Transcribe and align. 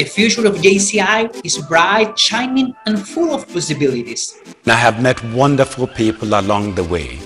The 0.00 0.06
future 0.06 0.46
of 0.46 0.54
JCI 0.54 1.44
is 1.44 1.58
bright, 1.58 2.18
shining, 2.18 2.74
and 2.86 3.06
full 3.06 3.34
of 3.34 3.46
possibilities. 3.52 4.34
I 4.66 4.72
have 4.72 5.02
met 5.02 5.22
wonderful 5.34 5.86
people 5.88 6.40
along 6.40 6.76
the 6.76 6.84
way 6.84 7.18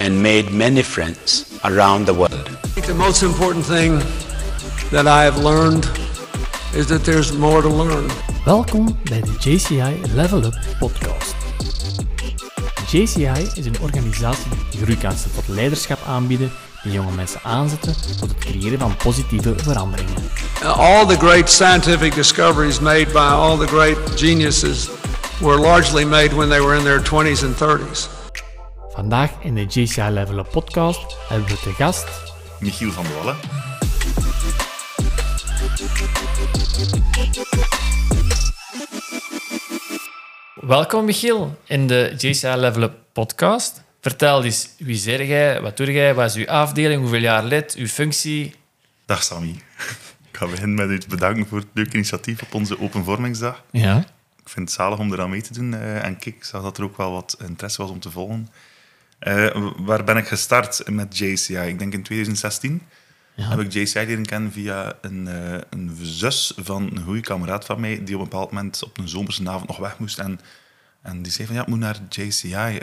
and 0.00 0.20
made 0.20 0.50
many 0.50 0.82
friends 0.82 1.46
around 1.62 2.06
the 2.06 2.14
world. 2.14 2.48
I 2.64 2.68
think 2.74 2.86
the 2.86 2.94
most 2.94 3.22
important 3.22 3.64
thing 3.64 4.02
that 4.90 5.06
I 5.06 5.22
have 5.22 5.38
learned 5.44 5.86
is 6.74 6.88
that 6.88 7.04
there's 7.04 7.32
more 7.32 7.62
to 7.62 7.68
learn. 7.68 8.10
Welkom 8.44 8.98
bij 9.04 9.20
de 9.20 9.34
JCI 9.38 10.00
Level 10.14 10.44
Up 10.44 10.58
podcast. 10.78 11.34
JCI 12.90 13.46
is 13.54 13.66
een 13.66 13.80
organisatie 13.80 14.50
die 14.70 14.80
groeikansen 14.82 15.30
tot 15.34 15.48
leiderschap 15.48 15.98
aanbieden 16.06 16.50
die 16.82 16.92
jonge 16.92 17.12
mensen 17.12 17.40
aanzetten 17.42 17.94
tot 18.18 18.28
het 18.28 18.38
creëren 18.38 18.78
van 18.78 18.96
positieve 18.96 19.54
veranderingen. 19.56 20.22
All 20.64 21.06
the 21.06 21.16
great 21.16 21.48
scientific 21.48 22.14
discoveries 22.14 22.80
made 22.80 23.12
by 23.12 23.28
all 23.28 23.56
the 23.56 23.66
great 23.66 23.96
geniuses 24.16 24.88
were 25.40 25.56
largely 25.56 26.04
made 26.04 26.32
when 26.32 26.48
they 26.48 26.60
were 26.60 26.74
in 26.74 26.82
their 26.84 26.98
20s 27.00 27.44
and 27.44 27.54
30s. 27.54 28.08
Vandaag 28.88 29.30
in 29.40 29.54
de 29.54 29.64
JCI 29.64 30.08
Level 30.10 30.38
Up 30.38 30.50
podcast 30.50 31.16
hebben 31.28 31.48
we 31.48 31.58
te 31.60 31.72
gast 31.72 32.06
Michiel 32.60 32.90
van 32.90 33.04
der 33.04 33.14
Wallen. 33.14 33.36
Welkom 40.54 41.04
Michiel 41.04 41.56
in 41.64 41.86
de 41.86 42.14
JCI 42.16 42.56
Level 42.56 42.82
Up 42.82 42.94
podcast. 43.12 43.82
Vertel 44.00 44.44
eens, 44.44 44.68
wie 44.78 44.96
zeg 44.96 45.26
jij, 45.26 45.60
wat 45.60 45.76
doe 45.76 45.92
jij, 45.92 46.14
wat 46.14 46.26
is 46.26 46.34
uw 46.34 46.48
afdeling, 46.48 47.00
hoeveel 47.00 47.20
jaar 47.20 47.44
lid, 47.44 47.74
uw 47.74 47.86
functie? 47.86 48.54
Dag 49.06 49.22
Sammy. 49.22 49.54
Ik 50.38 50.44
ga 50.44 50.50
beginnen 50.50 50.76
met 50.76 50.90
u 50.90 50.98
te 50.98 51.08
bedanken 51.08 51.46
voor 51.46 51.58
het 51.58 51.66
leuke 51.72 51.94
initiatief 51.94 52.42
op 52.42 52.54
onze 52.54 52.80
Openvormingsdag. 52.80 53.64
Ja. 53.70 53.98
Ik 54.36 54.48
vind 54.48 54.68
het 54.68 54.76
zalig 54.78 54.98
om 54.98 55.12
eraan 55.12 55.30
mee 55.30 55.40
te 55.40 55.52
doen. 55.52 55.74
eh, 55.74 56.04
en 56.04 56.16
kijk, 56.18 56.36
ik 56.36 56.44
zag 56.44 56.62
dat 56.62 56.78
er 56.78 56.84
ook 56.84 56.96
wel 56.96 57.12
wat 57.12 57.36
interesse 57.48 57.82
was 57.82 57.90
om 57.90 58.00
te 58.00 58.10
volgen. 58.10 58.48
Eh, 59.18 59.70
waar 59.76 60.04
ben 60.04 60.16
ik 60.16 60.26
gestart 60.26 60.90
met 60.90 61.18
JCI? 61.18 61.54
Ik 61.56 61.78
denk 61.78 61.92
in 61.92 62.02
2016 62.02 62.82
Ja. 63.34 63.48
heb 63.48 63.60
ik 63.60 63.72
JCI 63.72 64.06
leren 64.06 64.26
kennen 64.26 64.52
via 64.52 64.92
een, 65.00 65.28
eh, 65.28 65.60
een 65.70 65.98
zus 66.02 66.52
van 66.56 66.90
een 66.96 67.04
goede 67.04 67.20
kameraad 67.20 67.64
van 67.64 67.80
mij, 67.80 68.04
die 68.04 68.14
op 68.14 68.20
een 68.22 68.28
bepaald 68.28 68.50
moment 68.50 68.82
op 68.84 68.98
een 68.98 69.08
zomerse 69.08 69.48
avond 69.48 69.66
nog 69.68 69.78
weg 69.78 69.98
moest. 69.98 70.18
En, 70.18 70.40
en 71.02 71.22
die 71.22 71.32
zei 71.32 71.46
van, 71.46 71.56
ja, 71.56 71.62
ik 71.62 71.68
moet 71.68 71.78
naar 71.78 71.98
JCI. 72.08 72.78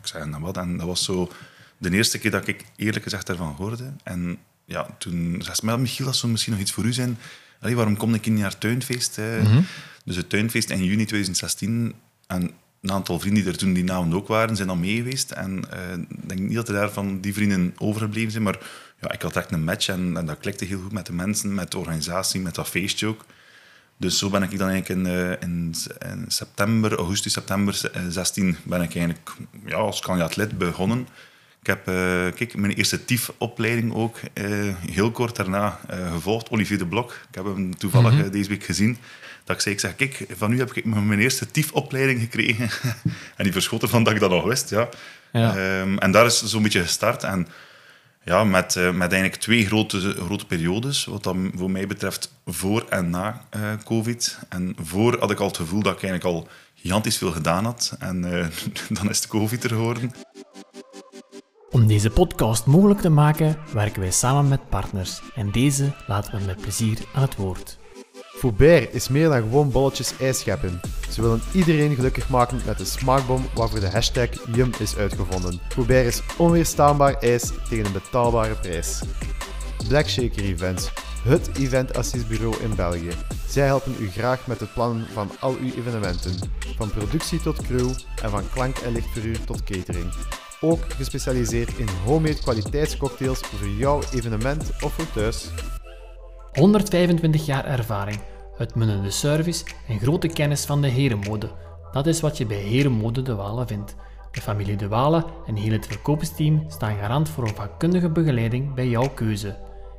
ik 0.00 0.06
zei, 0.06 0.26
nou 0.26 0.42
wat? 0.42 0.56
En 0.56 0.76
dat 0.76 0.86
was 0.86 1.04
zo 1.04 1.32
de 1.78 1.90
eerste 1.90 2.18
keer 2.18 2.30
dat 2.30 2.46
ik 2.46 2.64
eerlijk 2.76 3.02
gezegd 3.02 3.26
daarvan 3.26 3.54
hoorde. 3.58 3.92
En 4.02 4.38
ja, 4.68 4.86
toen 4.98 5.36
zei 5.42 5.54
ze, 5.54 5.64
maar 5.64 5.80
Michiel, 5.80 6.06
dat 6.06 6.16
zou 6.16 6.32
misschien 6.32 6.52
nog 6.52 6.62
iets 6.62 6.72
voor 6.72 6.84
u 6.84 6.92
zijn. 6.92 7.18
Allee, 7.60 7.76
waarom 7.76 7.96
kom 7.96 8.14
ik 8.14 8.26
naar 8.26 8.50
het 8.50 8.60
tuinfeest? 8.60 9.18
eh? 9.18 9.56
Dus 10.04 10.16
het 10.16 10.28
tuinfeest 10.28 10.70
in 10.70 10.84
juni 10.84 11.04
2016. 11.04 11.94
En 12.26 12.50
een 12.80 12.92
aantal 12.92 13.20
vrienden 13.20 13.42
die 13.42 13.52
er 13.52 13.58
toen 13.58 13.72
die 13.72 13.84
namen 13.84 14.16
ook 14.16 14.28
waren, 14.28 14.56
zijn 14.56 14.68
dan 14.68 14.80
mee 14.80 14.96
geweest. 14.96 15.30
En 15.30 15.70
eh, 15.70 15.92
ik 15.92 16.28
denk 16.28 16.40
niet 16.40 16.54
dat 16.54 16.68
er 16.68 16.74
daar 16.74 16.90
van 16.90 17.20
die 17.20 17.34
vrienden 17.34 17.74
overgebleven 17.78 18.30
zijn. 18.30 18.42
Maar 18.42 18.58
ja, 19.00 19.12
ik 19.12 19.22
had 19.22 19.36
echt 19.36 19.52
een 19.52 19.64
match 19.64 19.88
en, 19.88 20.16
en 20.16 20.26
dat 20.26 20.38
klikte 20.38 20.64
heel 20.64 20.80
goed 20.80 20.92
met 20.92 21.06
de 21.06 21.12
mensen, 21.12 21.54
met 21.54 21.70
de 21.70 21.78
organisatie, 21.78 22.40
met 22.40 22.54
dat 22.54 22.68
feestje 22.68 23.06
ook. 23.06 23.24
Dus 23.96 24.18
zo 24.18 24.30
ben 24.30 24.42
ik 24.42 24.58
dan 24.58 24.68
eigenlijk 24.68 25.00
in, 25.00 25.06
eh, 25.06 25.30
in, 25.30 25.74
in 26.10 26.24
september, 26.28 26.94
augustus, 26.98 27.32
september 27.32 27.90
eh, 27.92 28.02
16 28.08 28.56
ben 28.62 28.82
ik 28.82 28.94
eigenlijk 28.94 29.30
ja, 29.64 29.76
als 29.76 30.00
kandidaat 30.00 30.36
lid 30.36 30.58
begonnen. 30.58 31.08
Ik 31.60 31.66
heb 31.66 31.88
eh, 31.88 31.94
kijk, 32.34 32.56
mijn 32.56 32.72
eerste 32.72 33.04
TIEF-opleiding 33.04 33.94
ook 33.94 34.16
eh, 34.32 34.44
heel 34.90 35.10
kort 35.10 35.36
daarna 35.36 35.80
eh, 35.88 36.12
gevolgd. 36.12 36.50
Olivier 36.50 36.78
de 36.78 36.86
Blok, 36.86 37.10
ik 37.10 37.34
heb 37.34 37.44
hem 37.44 37.76
toevallig 37.76 38.24
eh, 38.24 38.30
deze 38.30 38.48
week 38.48 38.64
gezien. 38.64 38.98
Dat 39.44 39.56
ik 39.56 39.62
zei, 39.62 39.74
ik 39.74 39.80
zeg, 39.80 39.96
kijk, 39.96 40.26
van 40.36 40.50
nu 40.50 40.58
heb 40.58 40.72
ik 40.72 40.84
mijn 40.84 41.20
eerste 41.20 41.50
TIEF-opleiding 41.50 42.20
gekregen. 42.20 42.70
en 43.36 43.44
die 43.44 43.52
verschoot 43.52 43.82
ervan 43.82 44.02
dat 44.02 44.14
ik 44.14 44.20
dat 44.20 44.30
nog 44.30 44.44
wist, 44.44 44.70
ja. 44.70 44.88
Ja. 45.32 45.56
Ehm, 45.56 45.98
en 45.98 46.10
daar 46.10 46.26
is 46.26 46.42
zo'n 46.42 46.62
beetje 46.62 46.82
gestart. 46.82 47.22
En 47.22 47.48
ja, 48.24 48.44
met, 48.44 48.74
met 48.74 49.12
eigenlijk 49.12 49.34
twee 49.34 49.66
grote, 49.66 50.14
grote 50.14 50.46
periodes, 50.46 51.04
wat 51.04 51.22
dan 51.22 51.52
voor 51.56 51.70
mij 51.70 51.86
betreft 51.86 52.32
voor 52.46 52.86
en 52.88 53.10
na 53.10 53.44
COVID. 53.84 54.38
En 54.48 54.76
voor 54.82 55.18
had 55.18 55.30
ik 55.30 55.40
al 55.40 55.46
het 55.46 55.56
gevoel 55.56 55.82
dat 55.82 55.94
ik 55.96 56.02
eigenlijk 56.02 56.34
al 56.34 56.48
gigantisch 56.74 57.18
veel 57.18 57.32
gedaan 57.32 57.64
had. 57.64 57.96
En 57.98 58.20
dan 58.98 59.10
is 59.10 59.16
het 59.16 59.26
COVID 59.26 59.64
er 59.64 59.70
geworden. 59.70 60.12
Om 61.70 61.86
deze 61.86 62.10
podcast 62.10 62.66
mogelijk 62.66 63.00
te 63.00 63.08
maken, 63.08 63.56
werken 63.72 64.00
wij 64.00 64.10
samen 64.10 64.48
met 64.48 64.68
partners 64.68 65.22
en 65.34 65.50
deze 65.50 65.92
laten 66.06 66.38
we 66.38 66.44
met 66.46 66.60
plezier 66.60 66.98
aan 67.14 67.22
het 67.22 67.36
woord. 67.36 67.78
Foubert 68.14 68.94
is 68.94 69.08
meer 69.08 69.28
dan 69.28 69.40
gewoon 69.40 69.70
bolletjes 69.70 70.16
ijs 70.18 70.38
scheppen. 70.38 70.80
Ze 71.10 71.22
willen 71.22 71.40
iedereen 71.52 71.94
gelukkig 71.94 72.28
maken 72.28 72.60
met 72.66 72.78
de 72.78 72.84
smaakbom 72.84 73.44
waarvoor 73.54 73.80
de 73.80 73.90
hashtag 73.90 74.28
Yum 74.54 74.70
is 74.78 74.96
uitgevonden. 74.96 75.60
Foubert 75.68 76.06
is 76.06 76.22
onweerstaanbaar 76.38 77.14
ijs 77.14 77.52
tegen 77.68 77.86
een 77.86 77.92
betaalbare 77.92 78.54
prijs. 78.54 79.02
Black 79.88 80.08
Shaker 80.08 80.42
Events, 80.42 80.90
het 81.22 81.50
eventassistbureau 81.58 82.56
in 82.62 82.74
België. 82.74 83.12
Zij 83.48 83.66
helpen 83.66 83.94
u 84.00 84.10
graag 84.10 84.46
met 84.46 84.60
het 84.60 84.72
plannen 84.72 85.06
van 85.12 85.30
al 85.40 85.56
uw 85.60 85.72
evenementen. 85.76 86.34
Van 86.76 86.90
productie 86.90 87.40
tot 87.40 87.62
crew 87.62 87.90
en 88.22 88.30
van 88.30 88.50
klank 88.52 88.76
en 88.76 88.92
lichtverhuur 88.92 89.44
tot 89.44 89.64
catering. 89.64 90.12
Ook 90.60 90.92
gespecialiseerd 90.92 91.78
in 91.78 91.88
homemade 92.04 92.38
kwaliteitscocktails 92.40 93.38
voor 93.38 93.68
jouw 93.68 94.02
evenement 94.12 94.70
of 94.80 94.92
voor 94.92 95.12
thuis. 95.12 95.50
125 96.52 97.46
jaar 97.46 97.64
ervaring, 97.64 98.20
uitmunnende 98.56 99.10
service 99.10 99.64
en 99.88 99.98
grote 99.98 100.28
kennis 100.28 100.64
van 100.64 100.82
de 100.82 100.88
herenmode. 100.88 101.50
Dat 101.92 102.06
is 102.06 102.20
wat 102.20 102.38
je 102.38 102.46
bij 102.46 102.60
Herenmode 102.60 103.22
De 103.22 103.34
Walen 103.34 103.66
vindt. 103.66 103.94
De 104.30 104.40
familie 104.40 104.76
De 104.76 104.88
Walen 104.88 105.24
en 105.46 105.56
heel 105.56 105.72
het 105.72 105.86
verkoopsteam 105.86 106.64
staan 106.68 106.96
garant 106.96 107.28
voor 107.28 107.48
een 107.48 107.54
vakkundige 107.54 108.10
begeleiding 108.10 108.74
bij 108.74 108.88
jouw 108.88 109.08
keuze. 109.08 109.56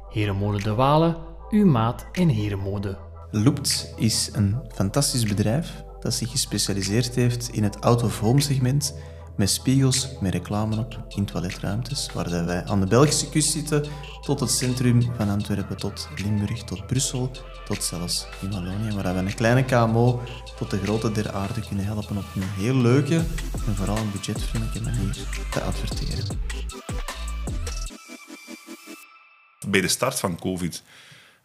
Herenmode 0.09 0.63
De 0.63 0.73
Walen, 0.73 1.17
uw 1.49 1.65
maat 1.65 2.05
in 2.11 2.27
herenmode. 2.27 2.97
Loopt 3.31 3.93
is 3.95 4.29
een 4.33 4.57
fantastisch 4.73 5.25
bedrijf 5.25 5.83
dat 5.99 6.13
zich 6.13 6.31
gespecialiseerd 6.31 7.15
heeft 7.15 7.49
in 7.49 7.63
het 7.63 7.81
out-of-home 7.81 8.41
segment 8.41 8.93
met 9.39 9.49
spiegels 9.49 10.07
met 10.19 10.33
reclame 10.33 10.77
op 10.77 11.05
in 11.07 11.25
toiletruimtes, 11.25 12.09
waar 12.13 12.45
wij 12.45 12.63
aan 12.65 12.79
de 12.79 12.87
Belgische 12.87 13.29
kust 13.29 13.51
zitten, 13.51 13.85
tot 14.21 14.39
het 14.39 14.51
centrum 14.51 15.01
van 15.17 15.29
Antwerpen, 15.29 15.77
tot 15.77 16.09
Limburg, 16.15 16.63
tot 16.63 16.87
Brussel, 16.87 17.31
tot 17.65 17.83
zelfs 17.83 18.27
in 18.41 18.51
Wallonië, 18.51 18.95
waar 18.95 19.13
we 19.13 19.19
een 19.19 19.35
kleine 19.35 19.65
KMO 19.65 20.21
tot 20.57 20.69
de 20.69 20.77
grote 20.77 21.11
der 21.11 21.31
aarde 21.31 21.61
kunnen 21.67 21.85
helpen 21.85 22.17
op 22.17 22.25
een 22.35 22.41
heel 22.41 22.75
leuke 22.75 23.15
en 23.67 23.75
vooral 23.75 23.97
een 23.97 24.11
budgetvriendelijke 24.11 24.81
manier 24.81 25.17
te 25.51 25.61
adverteren. 25.61 26.39
bij 29.67 29.81
de 29.81 29.87
start 29.87 30.19
van 30.19 30.39
COVID 30.39 30.83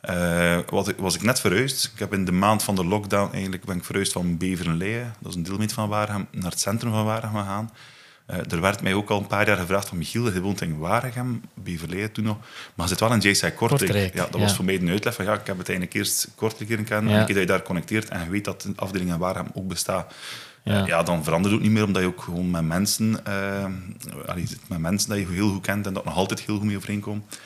eh, 0.06 0.58
was, 0.66 0.88
ik, 0.88 0.96
was 0.96 1.14
ik 1.14 1.22
net 1.22 1.40
verhuisd. 1.40 1.90
Ik 1.94 1.98
heb 1.98 2.12
in 2.12 2.24
de 2.24 2.32
maand 2.32 2.62
van 2.62 2.74
de 2.74 2.84
lockdown 2.84 3.32
eigenlijk 3.32 3.64
ben 3.64 3.76
ik 3.76 3.84
verhuisd 3.84 4.12
van 4.12 4.36
Beverenleien, 4.36 5.14
dat 5.20 5.30
is 5.30 5.36
een 5.36 5.42
deelmeet 5.42 5.72
van 5.72 5.88
Waregem, 5.88 6.26
naar 6.30 6.50
het 6.50 6.60
centrum 6.60 6.92
van 6.92 7.04
Waregem 7.04 7.38
gegaan. 7.38 7.70
Eh, 8.26 8.52
er 8.52 8.60
werd 8.60 8.82
mij 8.82 8.94
ook 8.94 9.10
al 9.10 9.18
een 9.18 9.26
paar 9.26 9.46
jaar 9.46 9.56
gevraagd 9.56 9.88
van 9.88 9.98
Michiel, 9.98 10.32
je 10.32 10.40
woont 10.40 10.60
in 10.60 10.78
Waregem, 10.78 11.42
Beverleien 11.54 12.12
toen 12.12 12.24
nog, 12.24 12.36
maar 12.74 12.86
je 12.86 12.92
zit 12.92 13.00
wel 13.00 13.12
in 13.12 13.18
JCI 13.20 13.50
Kortrijk. 13.52 13.68
Kortrijk, 13.68 14.14
ja, 14.14 14.26
dat 14.30 14.40
was 14.40 14.54
voor 14.54 14.64
mij 14.64 14.74
een 14.80 14.88
uitleg 14.88 15.14
van 15.14 15.24
ja, 15.24 15.32
ik 15.32 15.46
heb 15.46 15.58
het 15.58 15.68
eigenlijk 15.68 15.96
eerst 15.98 16.28
Kortrijk 16.34 16.68
leren 16.70 16.84
kennen, 16.84 17.08
Ja. 17.10 17.14
en 17.14 17.20
een 17.20 17.26
keer 17.26 17.34
dat 17.34 17.44
je 17.44 17.50
daar 17.50 17.62
connecteert 17.62 18.08
en 18.08 18.24
je 18.24 18.30
weet 18.30 18.44
dat 18.44 18.62
de 18.62 18.72
afdeling 18.76 19.10
in 19.10 19.18
Waregem 19.18 19.50
ook 19.54 19.68
bestaat, 19.68 20.14
Ja. 20.64 20.78
ja. 20.78 20.86
ja, 20.86 21.02
dan 21.02 21.24
verandert 21.24 21.52
het 21.52 21.62
ook 21.62 21.66
niet 21.68 21.76
meer, 21.76 21.84
omdat 21.86 22.02
je 22.02 22.08
ook 22.08 22.22
gewoon 22.22 22.50
met 22.50 22.64
mensen, 22.64 23.26
eh, 23.26 23.64
allee, 24.26 24.46
met 24.68 24.78
mensen 24.78 25.08
dat 25.08 25.18
je 25.18 25.26
heel 25.28 25.50
goed 25.50 25.62
kent 25.62 25.86
en 25.86 25.92
dat 25.92 26.04
nog 26.04 26.14
altijd 26.14 26.40
heel 26.40 26.56
goed 26.56 26.66
mee 26.66 26.76
overeenkomt. 26.76 27.38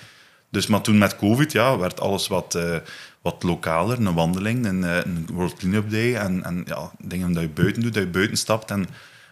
Dus, 0.50 0.66
maar 0.66 0.80
toen 0.80 0.98
met 0.98 1.16
COVID 1.16 1.52
ja, 1.52 1.78
werd 1.78 2.00
alles 2.00 2.28
wat, 2.28 2.54
eh, 2.54 2.76
wat 3.22 3.42
lokaler. 3.42 3.98
Een 3.98 4.14
wandeling, 4.14 4.66
een, 4.66 4.84
eh, 4.84 4.96
een 4.96 5.28
World 5.32 5.54
Cleanup 5.54 5.90
Day 5.90 6.14
en, 6.14 6.44
en 6.44 6.62
ja, 6.66 6.90
dingen 6.98 7.32
dat 7.32 7.42
je 7.42 7.48
buiten 7.48 7.82
doet, 7.82 7.94
dat 7.94 8.02
je 8.02 8.08
buiten 8.08 8.36
stapt. 8.36 8.70
En, 8.70 8.86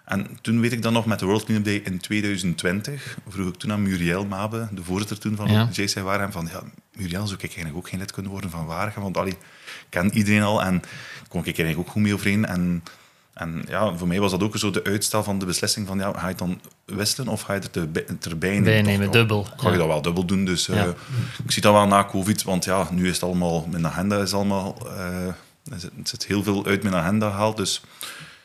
en 0.04 0.38
toen 0.42 0.60
weet 0.60 0.72
ik 0.72 0.82
dan 0.82 0.92
nog 0.92 1.06
met 1.06 1.18
de 1.18 1.26
World 1.26 1.44
Cleanup 1.44 1.64
Day 1.64 1.74
in 1.84 1.98
2020, 1.98 3.18
vroeg 3.28 3.48
ik 3.48 3.56
toen 3.56 3.72
aan 3.72 3.82
Muriel 3.82 4.24
Mabe, 4.24 4.68
de 4.72 4.84
voorzitter 4.84 5.18
toen 5.18 5.36
van 5.36 5.50
Ja. 5.50 5.68
JC 5.72 5.98
van 6.30 6.48
ja, 6.52 6.62
Muriel, 6.96 7.26
zou 7.26 7.34
ik 7.34 7.44
eigenlijk 7.44 7.76
ook 7.76 7.88
geen 7.88 7.98
lid 7.98 8.12
kunnen 8.12 8.32
worden 8.32 8.50
van 8.50 8.66
Waregem? 8.66 9.02
Want 9.02 9.16
allee, 9.16 9.32
ik 9.32 9.86
ken 9.88 10.14
iedereen 10.14 10.42
al 10.42 10.62
en 10.62 10.82
kon 11.28 11.40
ik 11.40 11.46
eigenlijk 11.46 11.78
ook 11.78 11.88
goed 11.88 12.02
mee 12.02 12.14
overeen. 12.14 12.46
En, 12.46 12.82
en 13.34 13.64
ja, 13.68 13.96
voor 13.96 14.08
mij 14.08 14.20
was 14.20 14.30
dat 14.30 14.42
ook 14.42 14.56
zo 14.56 14.70
de 14.70 14.84
uitstel 14.84 15.22
van 15.22 15.38
de 15.38 15.46
beslissing 15.46 15.86
van 15.86 15.98
ja, 15.98 16.12
ga 16.12 16.28
je 16.28 16.34
dan 16.34 16.60
wisselen 16.86 17.28
of 17.28 17.40
ga 17.40 17.54
je 17.54 17.60
het 17.60 17.76
erbij, 17.76 18.04
erbij 18.20 18.50
nemen? 18.50 18.64
Bijnemen, 18.64 19.06
Of, 19.06 19.12
dubbel, 19.12 19.44
Ga 19.44 19.66
je 19.66 19.70
ja. 19.72 19.76
dat 19.78 19.86
wel 19.86 20.02
dubbel 20.02 20.24
doen. 20.24 20.44
Dus 20.44 20.68
eh, 20.68 20.76
Ja. 20.76 20.94
ik 21.44 21.50
zie 21.52 21.62
dat 21.62 21.72
wel 21.72 21.86
na 21.86 22.04
COVID, 22.04 22.42
want 22.42 22.64
ja, 22.64 22.88
nu 22.90 23.08
is 23.08 23.14
het 23.14 23.22
allemaal, 23.22 23.66
mijn 23.70 23.86
agenda 23.86 24.18
is 24.18 24.32
allemaal, 24.34 24.76
eh, 24.90 25.26
er 25.70 25.80
zit, 26.04 26.22
er 26.22 26.28
heel 26.28 26.42
veel 26.42 26.66
uit 26.66 26.82
mijn 26.82 26.94
agenda 26.94 27.30
gehaald. 27.30 27.56
Dus, 27.56 27.82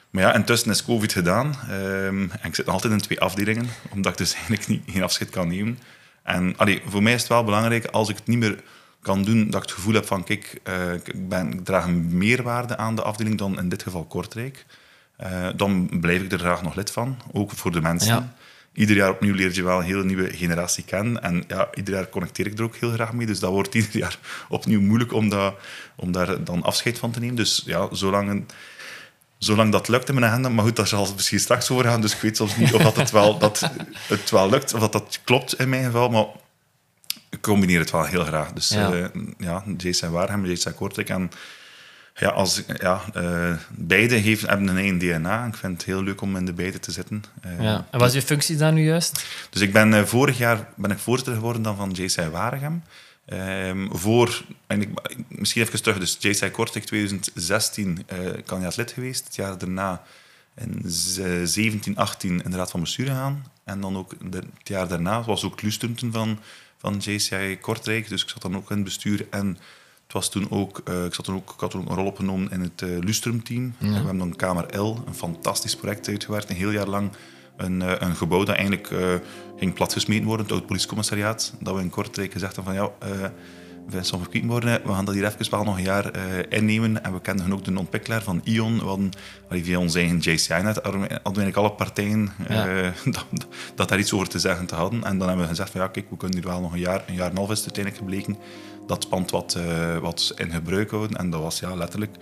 maar 0.09 0.23
ja, 0.23 0.33
intussen 0.33 0.69
is 0.71 0.83
COVID 0.85 1.13
gedaan. 1.13 1.55
ehm, 1.69 2.21
en 2.29 2.39
ik 2.43 2.55
zit 2.55 2.65
nog 2.65 2.73
altijd 2.75 2.93
in 2.93 2.99
twee 2.99 3.19
afdelingen, 3.21 3.67
omdat 3.91 4.11
ik 4.11 4.17
dus 4.17 4.33
eigenlijk 4.35 4.67
niet, 4.67 4.81
geen 4.85 5.03
afscheid 5.03 5.29
kan 5.29 5.47
nemen. 5.47 5.79
En 6.23 6.53
allee, 6.57 6.81
voor 6.88 7.03
mij 7.03 7.13
is 7.13 7.19
het 7.19 7.29
wel 7.29 7.43
belangrijk, 7.43 7.85
als 7.85 8.09
ik 8.09 8.15
het 8.15 8.27
niet 8.27 8.38
meer 8.38 8.63
kan 9.01 9.23
doen 9.23 9.45
dat 9.45 9.55
ik 9.55 9.61
het 9.69 9.71
gevoel 9.71 9.93
heb 9.93 10.05
van, 10.05 10.23
kijk, 10.23 10.59
eh, 10.63 10.93
ik, 10.93 11.29
ben, 11.29 11.53
ik 11.53 11.65
draag 11.65 11.85
een 11.85 12.17
meerwaarde 12.17 12.77
aan 12.77 12.95
de 12.95 13.01
afdeling 13.01 13.38
dan 13.38 13.57
in 13.59 13.69
dit 13.69 13.83
geval 13.83 14.03
Kortrijk. 14.03 14.65
Eh, 15.21 15.47
dan 15.56 15.89
blijf 16.00 16.21
ik 16.21 16.31
er 16.31 16.39
graag 16.39 16.62
nog 16.62 16.75
lid 16.75 16.91
van, 16.91 17.18
ook 17.31 17.51
voor 17.51 17.71
de 17.71 17.81
mensen. 17.81 18.13
Ja. 18.15 18.33
Ieder 18.73 18.95
jaar 18.95 19.09
opnieuw 19.09 19.33
leer 19.35 19.53
je 19.53 19.63
wel 19.63 19.77
een 19.77 19.83
hele 19.85 20.03
nieuwe 20.03 20.33
generatie 20.33 20.83
kennen. 20.83 21.21
En 21.23 21.44
ja, 21.47 21.69
ieder 21.73 21.94
jaar 21.94 22.09
connecteer 22.09 22.45
ik 22.47 22.57
er 22.57 22.63
ook 22.63 22.75
heel 22.75 22.91
graag 22.91 23.13
mee. 23.13 23.25
Dus 23.27 23.39
dat 23.39 23.51
wordt 23.51 23.75
ieder 23.75 23.97
jaar 23.97 24.18
opnieuw 24.50 24.81
moeilijk 24.81 25.13
om, 25.13 25.29
dat, 25.29 25.56
om 25.95 26.12
daar 26.12 26.44
dan 26.44 26.63
afscheid 26.63 27.00
van 27.00 27.12
te 27.12 27.19
nemen. 27.19 27.35
Dus 27.35 27.62
ja, 27.65 27.88
zolang, 27.91 28.29
een- 28.29 28.47
zolang 29.38 29.71
dat 29.71 29.88
lukt 29.88 30.09
in 30.09 30.15
mijn 30.15 30.31
agenda... 30.31 30.50
Maar 30.50 30.65
goed, 30.65 30.75
daar 30.75 30.88
zal 30.88 31.06
het 31.06 31.15
misschien 31.15 31.39
straks 31.39 31.69
over 31.71 31.85
gaan. 31.85 32.01
Dus 32.01 32.13
ik 32.15 32.21
weet 32.21 32.38
soms 32.38 32.56
niet 32.56 32.74
of 32.74 32.81
dat 32.81 32.95
het, 32.95 33.12
wel, 33.12 33.38
dat 33.45 33.69
het 34.07 34.29
wel 34.29 34.50
lukt. 34.50 34.74
Of 34.74 34.79
dat 34.79 34.91
dat 34.91 35.19
klopt 35.24 35.59
in 35.59 35.69
mijn 35.69 35.83
geval. 35.83 36.09
Maar 36.09 36.25
ik 37.29 37.41
combineer 37.41 37.79
het 37.79 37.91
wel 37.91 38.06
heel 38.06 38.24
graag. 38.25 38.51
Dus 38.53 38.69
Ja. 38.69 38.95
ja, 38.95 39.12
ja 39.38 39.63
Jason 39.77 40.12
Waarhem, 40.12 40.45
Jason 40.45 40.74
Kortrijk. 40.74 41.09
En 41.09 41.31
ja, 42.21 42.29
als, 42.29 42.63
ja, 42.79 43.01
eh, 43.13 43.53
beide 43.69 44.15
heeft, 44.15 44.41
hebben 44.47 44.68
een 44.68 44.77
eigen 44.77 44.97
DNA. 45.00 45.45
Ik 45.45 45.56
vind 45.56 45.73
het 45.77 45.83
heel 45.85 46.03
leuk 46.03 46.21
om 46.21 46.35
in 46.35 46.45
de 46.45 46.53
beide 46.53 46.79
te 46.79 46.91
zitten. 46.91 47.23
Eh, 47.41 47.62
Ja. 47.62 47.88
En 47.91 48.00
wat 48.00 48.07
is 48.07 48.13
je 48.13 48.21
functie 48.21 48.56
dan 48.57 48.73
nu 48.73 48.83
juist? 48.83 49.25
dus 49.50 49.62
ik 49.62 49.73
ben 49.73 49.94
eh, 49.94 50.03
vorig 50.03 50.38
jaar 50.38 50.68
ben 50.75 50.91
ik 50.91 50.97
voorzitter 51.00 51.33
geworden 51.35 51.62
dan 51.62 51.75
van 51.75 51.91
JCI 51.91 52.29
Waregem. 52.29 52.83
Ehm, 53.25 53.88
voor, 53.91 54.44
en 54.68 54.81
ik, 54.81 54.89
misschien 55.27 55.62
even 55.62 55.81
terug, 55.83 55.97
dus 56.00 56.18
JCI 56.19 56.50
Kortrijk 56.51 56.85
2016 56.85 58.03
eh 58.06 58.18
kan 58.45 58.59
je 58.59 58.65
als 58.65 58.75
lid 58.75 58.91
geweest. 58.91 59.25
Het 59.25 59.35
jaar 59.35 59.57
daarna 59.57 60.01
in 60.57 60.81
z- 60.85 61.19
17, 61.44 61.95
18 61.97 62.44
in 62.44 62.51
de 62.51 62.57
raad 62.57 62.71
van 62.71 62.79
bestuur 62.79 63.06
gegaan. 63.07 63.45
En 63.63 63.81
dan 63.81 63.97
ook 63.97 64.31
de- 64.31 64.38
het 64.57 64.67
jaar 64.67 64.88
daarna 64.88 65.24
was 65.24 65.44
ook 65.44 65.62
Lustunten 65.62 66.12
van, 66.12 66.39
van 66.77 66.97
JCI 66.97 67.57
Kortrijk. 67.62 68.09
Dus 68.09 68.24
ik 68.24 68.29
zat 68.29 68.41
dan 68.41 68.56
ook 68.56 68.69
in 68.69 68.75
het 68.75 68.85
bestuur 68.85 69.25
en 69.29 69.57
het 70.11 70.19
was 70.19 70.29
toen 70.29 70.47
ook, 70.49 70.81
eh, 70.85 71.05
ik, 71.05 71.13
zat 71.13 71.25
toen 71.25 71.35
ook, 71.35 71.53
ik 71.53 71.59
had 71.59 71.71
toen 71.71 71.81
ook 71.81 71.89
een 71.89 71.95
rol 71.95 72.05
opgenomen 72.05 72.51
in 72.51 72.61
het 72.61 72.81
eh 72.81 72.89
Lustrum-team. 72.99 73.73
We 73.77 73.87
hebben 73.87 74.17
dan 74.17 74.35
Kamer 74.35 74.79
L, 74.79 75.03
een 75.07 75.13
fantastisch 75.13 75.75
project 75.75 76.07
uitgewerkt. 76.07 76.49
Een 76.49 76.55
heel 76.55 76.71
jaar 76.71 76.87
lang 76.87 77.11
een, 77.57 77.81
eh, 77.81 77.95
een 77.99 78.15
gebouw 78.15 78.43
dat 78.43 78.55
eigenlijk 78.55 78.93
ging 79.57 79.73
platgesmeten 79.73 80.25
worden, 80.25 80.45
het 80.45 80.55
oud 80.55 80.65
politiecommissariaat. 80.65 81.53
Dat 81.59 81.75
we 81.75 81.81
in 81.81 81.89
Kortrijk 81.89 82.31
gezegd 82.31 82.55
hebben 82.55 82.73
van 82.75 82.83
ja, 82.83 83.31
Vincent 83.91 84.21
van 84.31 84.59
we 84.59 84.79
gaan 84.83 85.05
dat 85.05 85.13
hier 85.13 85.25
even 85.25 85.51
wel 85.51 85.63
nog 85.63 85.77
een 85.77 85.83
jaar 85.83 86.11
eh, 86.11 86.21
innemen. 86.49 87.03
En 87.03 87.13
we 87.13 87.21
kenden 87.21 87.53
ook 87.53 87.63
de 87.63 87.77
ontwikkelaar 87.77 88.23
van 88.23 88.41
Ion. 88.43 88.79
We 88.79 88.85
hadden, 88.85 89.09
via 89.49 89.79
ons 89.79 89.95
eigen 89.95 90.17
JCI-net 90.17 90.79
hadden 90.83 91.09
eigenlijk 91.23 91.55
alle 91.55 91.71
partijen 91.71 92.31
eh, 92.47 92.88
dat, 93.15 93.25
dat 93.75 93.89
daar 93.89 93.99
iets 93.99 94.13
over 94.13 94.29
te 94.29 94.39
zeggen 94.39 94.65
te 94.65 94.75
hadden. 94.75 95.03
En 95.03 95.17
dan 95.17 95.27
hebben 95.27 95.45
we 95.45 95.51
gezegd 95.51 95.69
van 95.69 95.81
ja, 95.81 95.88
kijk, 95.88 96.09
we 96.09 96.17
kunnen 96.17 96.38
hier 96.38 96.47
wel 96.47 96.61
nog 96.61 96.73
een 96.73 96.79
jaar, 96.79 97.03
een 97.07 97.13
jaar 97.13 97.25
en 97.25 97.31
een 97.31 97.38
half 97.38 97.51
is 97.51 97.63
het 97.63 97.75
uiteindelijk 97.75 98.03
gebleken, 98.03 98.38
dat 98.88 99.09
pand 99.09 99.31
wat, 99.31 99.53
eh, 99.53 99.97
wat 99.97 100.33
in 100.35 100.51
gebruik 100.51 100.89
houden. 100.91 101.17
En 101.17 101.29
dat 101.29 101.41
was 101.41 101.59
ja, 101.59 101.75
letterlijk 101.75 102.15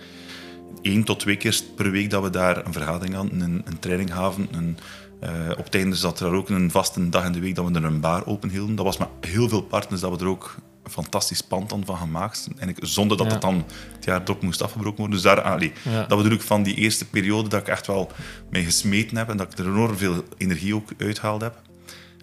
één 0.82 1.04
tot 1.04 1.20
twee 1.20 1.36
keer 1.36 1.60
per 1.76 1.90
week 1.90 2.10
dat 2.10 2.22
we 2.22 2.30
daar 2.30 2.66
een 2.66 2.72
vergadering 2.72 3.14
hadden, 3.14 3.40
een, 3.40 3.62
een 3.64 3.78
training 3.78 4.12
gaven. 4.12 4.48
Een, 4.52 4.78
eh, 5.20 5.30
op 5.58 5.64
het 5.64 5.74
einde 5.74 5.96
zat 5.96 6.20
er 6.20 6.32
ook 6.32 6.48
een 6.48 6.70
vaste 6.70 7.08
dag 7.08 7.24
in 7.24 7.32
de 7.32 7.40
week 7.40 7.54
dat 7.54 7.68
we 7.68 7.74
er 7.74 7.84
een 7.84 8.00
bar 8.00 8.26
open 8.26 8.48
hielden. 8.48 8.76
Dat 8.76 8.84
was 8.84 8.96
met 8.98 9.08
heel 9.20 9.48
veel 9.48 9.62
partners 9.62 10.00
dat 10.00 10.10
we 10.10 10.24
er 10.24 10.30
ook 10.30 10.56
fantastisch 10.90 11.40
pand 11.40 11.70
dan 11.70 11.84
van 11.84 11.96
gemaakt. 11.96 12.48
En 12.56 12.74
zonder 12.78 13.16
dat 13.16 13.26
Ja. 13.26 13.32
het 13.32 13.42
dan 13.42 13.64
het 13.94 14.04
jaar 14.04 14.20
erop 14.22 14.42
moest 14.42 14.62
afgebroken 14.62 14.98
worden. 14.98 15.14
Dus 15.14 15.24
daar, 15.24 15.40
allee, 15.42 15.72
Ja. 15.84 16.04
dat 16.06 16.18
bedoel 16.22 16.32
ik 16.32 16.42
van 16.42 16.62
die 16.62 16.74
eerste 16.74 17.08
periode 17.08 17.48
dat 17.48 17.60
ik 17.60 17.68
echt 17.68 17.86
wel 17.86 18.10
mee 18.50 18.64
gesmeten 18.64 19.16
heb 19.16 19.28
en 19.28 19.36
dat 19.36 19.52
ik 19.52 19.58
er 19.58 19.66
enorm 19.66 19.96
veel 19.96 20.24
energie 20.36 20.74
ook 20.74 20.90
uitgehaald 20.98 21.40
heb. 21.40 21.62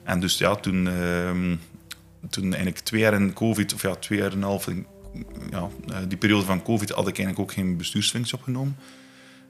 En 0.04 0.20
dus 0.20 0.38
ja, 0.38 0.56
toen, 0.56 0.88
ehm, 0.88 1.56
toen 2.30 2.44
eigenlijk 2.44 2.80
twee 2.80 3.02
jaar 3.02 3.14
in 3.14 3.34
COVID, 3.34 3.74
of 3.74 3.82
ja, 3.82 3.96
twee 3.96 4.20
jaar 4.20 4.32
en 4.32 4.38
een 4.38 4.44
half, 4.44 4.68
ja, 5.52 5.68
eh, 5.88 5.98
die 6.08 6.18
periode 6.18 6.46
van 6.46 6.64
COVID 6.64 6.90
had 6.90 7.08
ik 7.08 7.18
eigenlijk 7.18 7.40
ook 7.40 7.52
geen 7.52 7.78
bestuursfunctie 7.78 8.34
opgenomen. 8.38 8.76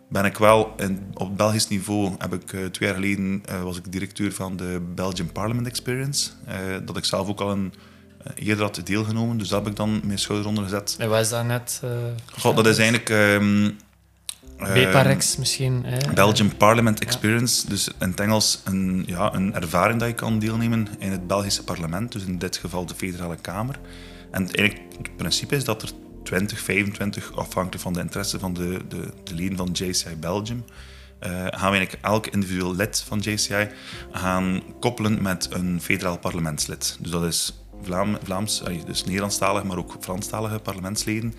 Ben 0.10 0.26
ik 0.26 0.38
wel, 0.38 0.74
in, 0.78 1.00
op 1.14 1.38
Belgisch 1.38 1.68
niveau, 1.68 2.16
heb 2.18 2.34
ik 2.34 2.54
eh, 2.54 2.66
twee 2.66 2.90
jaar 2.90 2.98
geleden, 3.00 3.42
eh, 3.46 3.62
was 3.64 3.78
ik 3.78 3.92
directeur 3.92 4.34
van 4.34 4.58
de 4.58 4.82
Belgian 4.96 5.32
Parliament 5.32 5.68
Experience. 5.68 6.30
dat 6.86 6.98
ik 6.98 7.06
zelf 7.06 7.28
ook 7.28 7.42
al 7.42 7.52
een, 7.52 7.74
eerder 8.36 8.64
had 8.64 8.82
deelgenomen, 8.84 9.38
dus 9.38 9.48
daar 9.48 9.60
heb 9.60 9.70
ik 9.70 9.76
dan 9.76 10.02
mijn 10.04 10.20
schouder 10.20 10.48
onder 10.48 10.64
gezet. 10.64 10.96
En 11.00 11.10
wat 11.10 11.20
is 11.20 11.30
dat 11.30 11.46
net? 11.46 11.82
eh 11.84 11.90
Goh, 12.40 12.56
dat 12.56 12.68
is 12.68 12.78
eigenlijk... 12.78 13.10
ehm, 13.10 13.70
BPAREX 14.58 15.38
misschien. 15.38 15.84
Hè? 15.86 16.14
Belgian 16.14 16.58
Parliament 16.58 17.00
Experience, 17.00 17.68
dus 17.68 17.88
in 17.88 18.10
het 18.10 18.20
Engels 18.20 18.62
een, 18.64 19.04
ja, 19.08 19.34
een 19.34 19.54
ervaring 19.54 20.00
dat 20.00 20.08
je 20.08 20.16
kan 20.16 20.40
deelnemen 20.40 20.88
in 21.00 21.12
het 21.12 21.28
Belgische 21.28 21.64
parlement, 21.64 22.12
dus 22.12 22.24
in 22.24 22.38
dit 22.38 22.58
geval 22.58 22.86
de 22.86 22.96
Federale 22.96 23.36
Kamer. 23.36 23.80
En 24.32 24.44
het, 24.44 24.58
eigenlijk, 24.58 24.92
het 24.98 25.16
principe 25.16 25.56
is 25.56 25.64
dat 25.64 25.82
er 25.82 25.90
20, 26.24 26.60
25, 26.60 27.36
afhankelijk 27.36 27.82
van 27.82 27.94
de 27.94 28.00
interesse 28.00 28.40
van 28.40 28.54
de, 28.54 28.80
de, 28.90 29.14
de 29.24 29.34
leden 29.36 29.58
van 29.58 29.70
JCI 29.74 30.16
Belgium, 30.20 30.66
eh, 31.20 31.32
gaan 31.32 31.72
we 31.72 31.78
eigenlijk 31.78 31.98
elk 32.02 32.28
individueel 32.28 32.76
lid 32.76 33.04
van 33.08 33.20
JCI 33.20 33.70
gaan 34.12 34.62
koppelen 34.80 35.22
met 35.22 35.48
een 35.52 35.82
federaal 35.82 36.18
parlementslid. 36.18 36.98
Dus 37.00 37.12
dat 37.12 37.24
is 37.24 37.54
Vlaam, 37.82 38.18
Vlaams, 38.24 38.64
dus 38.86 39.04
Nederlandstalig, 39.04 39.64
maar 39.64 39.78
ook 39.78 39.96
Franstalige 40.00 40.60
parlementsleden. 40.60 41.34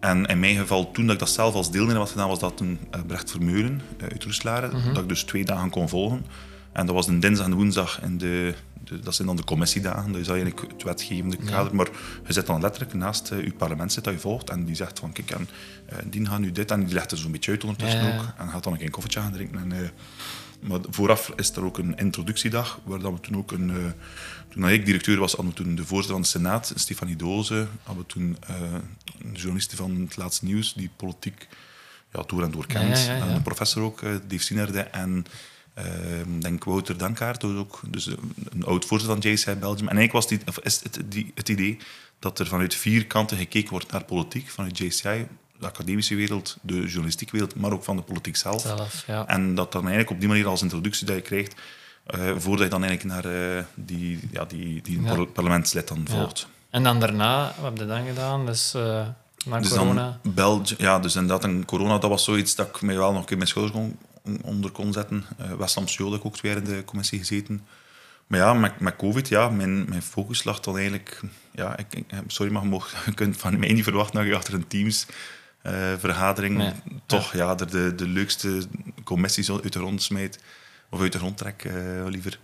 En 0.00 0.26
in 0.26 0.40
mijn 0.40 0.56
geval, 0.56 0.90
toen 0.90 1.04
dat 1.04 1.14
ik 1.14 1.20
dat 1.20 1.30
zelf 1.30 1.54
als 1.54 1.70
deelnemer 1.70 2.00
had 2.00 2.10
gedaan, 2.10 2.28
was 2.28 2.38
dat 2.38 2.56
toen 2.56 2.78
eh, 2.90 3.00
Brecht 3.06 3.30
Vermeulen 3.30 3.80
eh, 3.98 4.06
uit 4.08 4.24
Roeselare. 4.24 4.70
Dat 4.92 5.02
ik 5.02 5.08
dus 5.08 5.22
twee 5.22 5.44
dagen 5.44 5.70
kon 5.70 5.88
volgen. 5.88 6.26
En 6.72 6.86
dat 6.86 6.94
was 6.94 7.06
een 7.06 7.20
dinsdag 7.20 7.46
en 7.46 7.54
woensdag. 7.54 8.02
In 8.02 8.18
de, 8.18 8.54
dat 9.02 9.14
zijn 9.14 9.28
dan 9.28 9.36
de 9.36 9.44
commissiedagen. 9.44 10.12
Dat 10.12 10.20
is 10.20 10.28
eigenlijk 10.28 10.60
het 10.60 10.82
wetgevende 10.82 11.36
kader. 11.36 11.74
Maar 11.74 11.88
je 12.26 12.32
zit 12.32 12.46
dan 12.46 12.60
letterlijk 12.60 12.94
naast 12.94 13.30
eh, 13.30 13.44
je 13.44 13.52
parlementslid 13.52 14.04
dat 14.04 14.12
je 14.12 14.20
volgt. 14.20 14.50
En 14.50 14.64
die 14.64 14.74
zegt 14.74 14.98
van, 14.98 15.12
kijk, 15.12 15.30
en, 15.30 15.48
eh, 15.86 15.98
die 16.04 16.26
gaan 16.26 16.40
nu 16.40 16.52
dit. 16.52 16.70
En 16.70 16.84
die 16.84 16.94
legt 16.94 17.10
er 17.10 17.18
zo'n 17.18 17.32
beetje 17.32 17.50
uit 17.50 17.64
ondertussen 17.64 18.04
Ja, 18.04 18.18
ook. 18.18 18.24
En 18.38 18.48
gaat 18.48 18.62
dan 18.62 18.72
een 18.72 18.78
keer 18.78 18.86
een 18.86 18.92
koffietje 18.92 19.20
gaan 19.20 19.32
drinken. 19.32 19.58
En, 19.58 19.72
eh, 19.72 19.88
maar 20.60 20.78
vooraf 20.90 21.32
is 21.36 21.50
er 21.50 21.64
ook 21.64 21.78
een 21.78 21.96
introductiedag, 21.96 22.80
waar 22.84 22.98
dat 22.98 23.12
we 23.12 23.20
toen 23.20 23.36
ook 23.36 23.52
een... 23.52 23.94
toen 24.48 24.68
ik 24.68 24.84
directeur 24.84 25.18
was, 25.18 25.32
hadden 25.32 25.54
we 25.54 25.62
toen 25.62 25.74
de 25.74 25.84
voorzitter 25.84 26.12
van 26.12 26.22
de 26.22 26.28
Senaat, 26.28 26.72
Stefanie 26.74 27.16
Doze, 27.16 27.66
hadden 27.82 28.04
we 28.04 28.12
toen 28.12 28.36
een 29.18 29.32
journaliste 29.32 29.76
van 29.76 30.00
het 30.00 30.16
laatste 30.16 30.44
nieuws, 30.44 30.74
die 30.74 30.90
politiek 30.96 31.48
ja, 32.12 32.22
door 32.26 32.42
en 32.42 32.50
door 32.50 32.66
kent. 32.66 32.98
Ja. 32.98 33.14
En 33.14 33.28
een 33.28 33.42
professor 33.42 33.82
ook, 33.82 34.00
Dave 34.00 34.42
Sinerde. 34.42 34.80
En 34.80 35.26
denk 36.38 36.64
Wouter 36.64 36.96
Dankaart, 36.98 37.44
ook, 37.44 37.80
dus 37.86 38.06
eh, 38.06 38.14
een 38.50 38.64
oud 38.64 38.84
voorzitter 38.84 39.20
van 39.22 39.30
JCI 39.32 39.54
Belgium. 39.54 39.88
En 39.88 39.96
eigenlijk 39.96 40.12
was 40.12 40.28
die, 40.28 40.40
of 40.46 40.58
is 40.58 40.80
het, 40.82 41.00
die, 41.04 41.32
het 41.34 41.48
idee 41.48 41.78
dat 42.18 42.38
er 42.38 42.46
vanuit 42.46 42.74
vier 42.74 43.06
kanten 43.06 43.36
gekeken 43.36 43.70
wordt 43.70 43.92
naar 43.92 44.04
politiek, 44.04 44.50
vanuit 44.50 44.78
JCI, 44.78 45.26
de 45.58 45.66
academische 45.66 46.14
wereld, 46.14 46.56
de 46.62 46.80
journalistieke 46.86 47.32
wereld, 47.32 47.54
maar 47.54 47.72
ook 47.72 47.84
van 47.84 47.96
de 47.96 48.02
politiek 48.02 48.36
zelf. 48.36 48.60
Zelf, 48.62 49.04
ja. 49.06 49.26
En 49.26 49.54
dat 49.54 49.72
dan 49.72 49.80
eigenlijk 49.82 50.10
op 50.10 50.18
die 50.20 50.28
manier 50.28 50.46
als 50.46 50.62
introductie 50.62 51.06
dat 51.06 51.16
je 51.16 51.22
krijgt, 51.22 51.54
eh, 52.06 52.20
voordat 52.36 52.64
je 52.64 52.70
dan 52.70 52.84
eigenlijk 52.84 53.22
naar 53.22 53.34
eh, 53.56 53.64
die, 53.74 54.20
ja, 54.30 54.44
die, 54.44 54.82
die 54.82 55.02
Ja. 55.02 55.24
parlementslid 55.24 55.88
dan 55.88 56.06
volgt. 56.10 56.46
En 56.70 56.82
dan 56.82 57.00
daarna, 57.00 57.54
wat 57.60 57.70
heb 57.70 57.78
je 57.78 57.86
dan 57.86 58.06
gedaan? 58.06 58.46
Dus 58.46 58.74
eh, 58.74 59.06
na 59.44 59.58
Dus 59.60 59.68
corona. 59.68 60.18
dan 60.22 60.34
België, 60.34 60.74
ja, 60.78 60.98
dus 60.98 61.14
inderdaad, 61.14 61.44
en 61.44 61.64
corona, 61.64 61.98
dat 61.98 62.10
was 62.10 62.24
zoiets 62.24 62.54
dat 62.54 62.66
ik 62.68 62.80
mij 62.82 62.96
wel 62.96 63.10
nog 63.12 63.20
een 63.20 63.26
keer 63.26 63.36
mijn 63.36 63.48
schouders 63.48 63.76
kon, 63.76 63.98
onder 64.42 64.70
kon 64.70 64.92
zetten. 64.92 65.24
Uh, 65.40 65.46
heb 65.58 66.12
ik 66.20 66.24
ook 66.24 66.36
twee 66.36 66.52
jaar 66.52 66.62
in 66.62 66.68
de 66.68 66.84
commissie 66.84 67.18
gezeten. 67.18 67.66
Maar 68.26 68.38
ja, 68.40 68.54
met, 68.54 68.80
met 68.80 68.96
COVID, 68.96 69.28
ja, 69.28 69.48
mijn, 69.48 69.88
mijn 69.88 70.02
focus 70.02 70.44
lag 70.44 70.60
dan 70.60 70.74
eigenlijk... 70.76 71.20
Ja, 71.52 71.78
ik, 71.78 71.86
ik- 71.94 72.06
sorry, 72.26 72.52
maar 72.52 72.62
je, 72.62 72.68
mag, 72.68 72.94
je 73.06 73.14
kunt 73.14 73.36
van 73.36 73.58
mij 73.58 73.72
niet 73.72 73.84
verwachten 73.84 74.14
dat 74.20 74.26
je 74.28 74.34
achter 74.36 74.54
een 74.54 74.66
Teams... 74.66 75.06
eh, 75.62 75.92
Nee. 76.56 76.72
toch 77.06 77.32
ja. 77.34 77.58
er 77.58 77.70
de, 77.70 77.94
de 77.94 78.08
leukste 78.08 78.62
commissies 79.04 79.50
uit 79.50 79.72
de 79.72 79.78
grond 79.78 80.02
smijt. 80.02 80.38
Of 80.90 81.00
uit 81.00 81.12
de 81.12 81.18
grond 81.18 81.38
trek, 81.38 81.64
eh, 81.64 81.74
liever. 82.08 82.38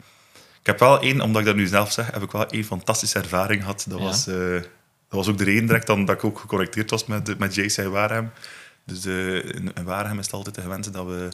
Ik 0.61 0.66
heb 0.66 0.78
wel 0.78 1.00
één, 1.00 1.20
omdat 1.20 1.40
ik 1.40 1.47
dat 1.47 1.56
nu 1.56 1.66
zelf 1.66 1.92
zeg, 1.92 2.11
heb 2.11 2.23
ik 2.23 2.30
wel 2.30 2.47
één 2.47 2.64
fantastische 2.64 3.18
ervaring 3.18 3.61
gehad. 3.61 3.85
Dat, 3.88 3.99
Ja. 3.99 4.04
was, 4.04 4.26
eh, 4.26 4.52
dat 4.52 4.62
was 5.08 5.28
ook 5.28 5.38
de 5.38 5.44
reden 5.44 5.66
direct 5.66 5.87
dan, 5.87 6.04
dat 6.04 6.16
ik 6.16 6.25
ook 6.25 6.38
geconnecteerd 6.38 6.90
was 6.90 7.06
met, 7.06 7.38
met 7.38 7.54
JCI 7.54 7.82
Waarhem. 7.88 8.30
Dus 8.85 9.04
eh, 9.04 9.35
in, 9.37 9.70
in 9.75 9.85
Waarhem 9.85 10.18
is 10.18 10.25
het 10.25 10.35
altijd 10.35 10.54
de 10.54 10.61
gewente 10.61 10.90
dat 10.90 11.06
we 11.06 11.28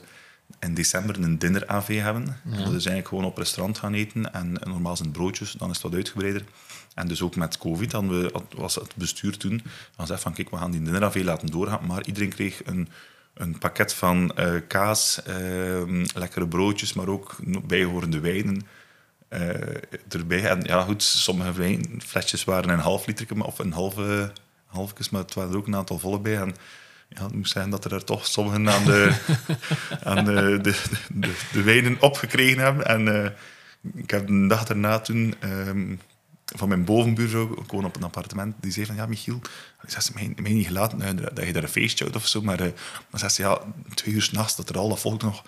in 0.61 0.75
december 0.75 1.23
een 1.23 1.39
dinner-AV 1.39 2.01
hebben. 2.01 2.25
Dat 2.45 2.59
is 2.59 2.67
eigenlijk 2.67 3.09
gewoon 3.09 3.25
op 3.25 3.37
restaurant 3.37 3.79
gaan 3.79 3.95
eten. 3.95 4.33
En 4.33 4.53
normaal 4.53 4.97
zijn 4.97 5.09
het 5.09 5.17
broodjes, 5.17 5.53
dan 5.53 5.71
is 5.71 5.75
het 5.75 5.85
wat 5.85 5.95
uitgebreider. 5.95 6.45
En 6.95 7.09
dus 7.09 7.23
ook 7.23 7.37
met 7.37 7.59
COVID 7.59 7.91
dan 7.91 8.09
we, 8.09 8.33
was 8.57 8.75
het 8.75 8.97
bestuur 8.97 9.37
toen. 9.37 9.63
Dan 9.97 10.07
zei 10.07 10.19
van, 10.19 10.33
kijk, 10.33 10.51
we 10.51 10.57
gaan 10.57 10.71
die 10.71 10.83
dinner-AV 10.83 11.23
laten 11.25 11.49
doorgaan. 11.49 11.87
Maar 11.87 12.07
iedereen 12.07 12.29
kreeg 12.29 12.67
een, 12.67 12.89
een 13.35 13.59
pakket 13.59 13.95
van 13.95 14.37
eh, 14.37 14.55
kaas, 14.69 15.23
eh, 15.23 15.83
lekkere 16.15 16.49
broodjes, 16.49 16.93
maar 16.93 17.09
ook 17.09 17.37
bijhorende 17.67 18.21
wijnen 18.21 18.63
eh, 19.29 19.49
erbij. 20.09 20.49
En 20.49 20.61
ja, 20.63 20.83
goed, 20.83 21.03
sommige 21.03 21.53
wijnflesjes 21.53 22.45
waren 22.45 22.71
een 22.71 22.79
half 22.79 23.07
liter 23.07 23.45
of 23.45 23.59
een 23.59 23.73
halve 23.73 24.33
halfjes, 24.67 25.11
maar 25.11 25.23
het 25.23 25.35
waren 25.35 25.51
er 25.51 25.57
ook 25.57 25.67
een 25.67 25.77
aantal 25.77 25.99
volle 25.99 26.21
bij. 26.21 26.37
En 26.37 26.55
ja, 27.09 27.23
het 27.23 27.35
moest 27.35 27.53
zijn 27.53 27.71
dat 27.71 27.85
er 27.85 28.05
toch 28.05 28.27
sommigen 28.27 28.69
aan 28.69 28.85
de, 28.85 29.17
aan 30.05 30.25
de, 30.25 30.59
de, 30.63 30.83
de, 31.09 31.33
de 31.53 31.63
wijnen 31.63 32.01
opgekregen 32.01 32.63
hebben. 32.63 32.87
En 32.87 33.25
eh, 33.25 33.31
ik 33.95 34.11
heb 34.11 34.27
de 34.27 34.47
dag 34.47 34.65
daarna 34.65 34.99
toen 34.99 35.35
ehm, 35.41 35.97
van 36.45 36.69
mijn 36.69 36.85
bovenbuurvrouw, 36.85 37.53
ik 37.53 37.71
woon 37.71 37.85
op 37.85 37.97
een 37.97 38.03
appartement, 38.03 38.55
die 38.61 38.73
zei 38.73 38.87
van, 38.87 38.95
ja, 38.95 39.07
Michiel, 39.07 39.41
die 39.81 39.91
zegt, 39.91 40.05
ze, 40.05 40.13
mij, 40.15 40.33
mij 40.37 40.53
niet 40.53 40.67
gelaten 40.67 41.01
eh, 41.01 41.27
dat 41.35 41.47
je 41.47 41.53
daar 41.53 41.63
een 41.63 41.69
feestje 41.69 42.05
houdt 42.05 42.19
of 42.19 42.27
zo, 42.27 42.43
maar, 42.43 42.61
uh, 42.61 42.73
maar 43.11 43.21
zegt 43.21 43.35
ze, 43.35 43.43
ja, 43.43 43.61
twee 43.95 44.15
uur 44.15 44.23
s'nachts, 44.23 44.57
dat 44.57 44.69
er 44.69 44.79
al 44.79 44.89
dat 44.89 45.01
volk 45.01 45.23
nog... 45.23 45.45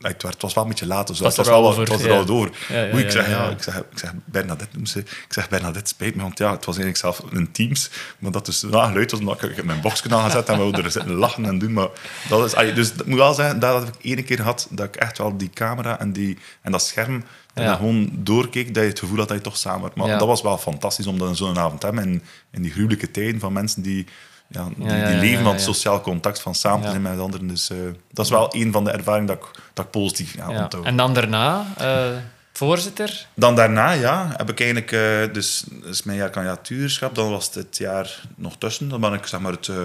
het, 0.00 0.22
het 0.22 0.42
was 0.42 0.54
wel 0.54 0.62
een 0.62 0.68
beetje 0.70 0.86
laat, 0.86 1.06
dus 1.06 1.20
Was 1.20 1.36
het 1.36 1.36
was, 1.36 1.46
er 1.46 1.52
al 1.52 1.60
wel, 1.60 1.70
over, 1.70 1.80
het 1.82 1.90
was 1.90 2.02
er 2.02 2.08
ja. 2.10 2.16
al 2.16 2.24
door. 2.24 2.50
Ja, 2.68 2.82
ja, 2.84 2.94
Oei, 2.94 3.02
ik 3.04 3.10
zeg, 3.10 3.28
ja, 3.28 3.48
ik 3.48 3.62
zeg, 3.62 3.76
ik 3.76 3.98
zeg 3.98 4.12
Bernadette 4.24 4.76
noemt 4.76 4.88
ze. 4.88 4.98
Ik 4.98 5.26
zeg, 5.28 5.48
Bernadette, 5.48 5.88
spijt 5.88 6.14
me, 6.14 6.22
want 6.22 6.38
ja, 6.38 6.50
het 6.50 6.64
was 6.64 6.78
eigenlijk 6.78 6.96
zelf 7.16 7.32
een 7.32 7.52
Teams, 7.52 7.90
maar 8.18 8.30
dat 8.30 8.46
dus 8.46 8.62
na 8.62 8.86
geluid 8.86 9.10
was, 9.10 9.20
omdat 9.20 9.42
ik 9.42 9.56
ik 9.56 9.64
mijn 9.64 9.80
boxje 9.80 10.14
aangezet 10.14 10.48
en 10.48 10.56
we 10.56 10.62
wilden 10.62 10.84
er 10.84 10.90
zitten 10.90 11.12
lachen 11.14 11.44
en 11.44 11.58
doen, 11.58 11.72
maar 11.72 11.88
dat 12.28 12.44
is... 12.44 12.54
allee, 12.54 12.72
dus 12.72 12.92
ik 12.92 13.06
moet 13.06 13.18
wel 13.18 13.34
zeggen, 13.34 13.60
dat 13.60 13.84
heb 13.84 13.94
ik 13.94 14.04
één 14.04 14.24
keer 14.24 14.36
gehad, 14.36 14.66
dat 14.70 14.86
ik 14.86 14.96
echt 14.96 15.18
wel 15.18 15.36
die 15.36 15.50
camera 15.54 16.00
en, 16.00 16.12
die, 16.12 16.38
en 16.62 16.72
dat 16.72 16.82
scherm 16.82 17.24
en 17.54 17.62
Ja. 17.64 17.74
gewoon 17.74 18.10
doorkeek, 18.12 18.74
dat 18.74 18.82
je 18.82 18.88
het 18.88 18.98
gevoel 18.98 19.18
had 19.18 19.28
dat 19.28 19.36
je 19.36 19.42
toch 19.42 19.56
samen 19.56 19.82
werd. 19.82 19.94
Maar 19.94 20.06
Ja. 20.06 20.18
dat 20.18 20.26
was 20.28 20.42
wel 20.42 20.58
fantastisch 20.58 21.06
om 21.06 21.18
dat 21.18 21.28
in 21.28 21.36
zo'n 21.36 21.58
avond 21.58 21.80
te 21.80 21.86
hebben. 21.86 22.04
En 22.04 22.22
in 22.50 22.62
die 22.62 22.70
gruwelijke 22.70 23.10
tijden 23.10 23.40
van 23.40 23.52
mensen 23.52 23.82
die, 23.82 24.06
ja, 24.50 24.68
die, 24.76 24.86
Ja, 24.86 24.96
ja, 24.96 25.06
die 25.06 25.14
ja, 25.14 25.20
leven 25.20 25.44
van 25.44 25.60
sociaal 25.60 26.00
contact, 26.00 26.40
van 26.40 26.54
samen 26.54 26.82
te 26.84 26.88
zijn 26.90 27.02
met 27.02 27.18
anderen. 27.18 27.46
Dus 27.46 27.70
eh, 27.70 27.76
dat 28.12 28.24
is 28.24 28.30
wel 28.30 28.54
een 28.54 28.72
van 28.72 28.84
de 28.84 28.90
ervaringen 28.90 29.26
dat 29.26 29.36
ik, 29.36 29.60
dat 29.74 29.84
ik 29.84 29.90
positief 29.90 30.34
ja, 30.36 30.50
Ja. 30.50 30.62
onthoud. 30.62 30.84
En 30.84 30.96
dan 30.96 31.14
daarna, 31.14 31.66
eh, 31.78 32.06
voorzitter. 32.52 33.26
Dan 33.34 33.54
daarna, 33.54 33.90
ja, 33.92 34.34
heb 34.36 34.50
ik 34.50 34.60
eigenlijk... 34.60 34.92
eh, 34.92 35.34
dus 35.34 35.64
is 35.84 36.02
mijn 36.02 36.18
jaar 36.18 36.30
kandidatuurschap, 36.30 37.14
dan 37.14 37.30
was 37.30 37.44
het 37.46 37.54
het 37.54 37.76
jaar 37.76 38.20
nog 38.36 38.56
tussen. 38.58 38.88
Dan 38.88 39.00
ben 39.00 39.12
ik, 39.12 39.26
zeg 39.26 39.40
maar, 39.40 39.52
het... 39.52 39.68
eh, 39.68 39.76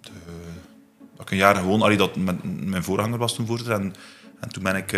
de, 0.00 0.10
ik 1.20 1.30
een 1.30 1.36
jaar 1.36 1.54
gewoon... 1.54 1.82
Allee, 1.82 1.96
dat 1.96 2.16
mijn, 2.16 2.40
mijn 2.44 2.84
voorganger 2.84 3.18
was 3.18 3.34
toen 3.34 3.46
voorzitter. 3.46 3.74
En, 3.76 3.94
en 4.40 4.48
toen 4.48 4.62
ben 4.62 4.76
ik, 4.76 4.90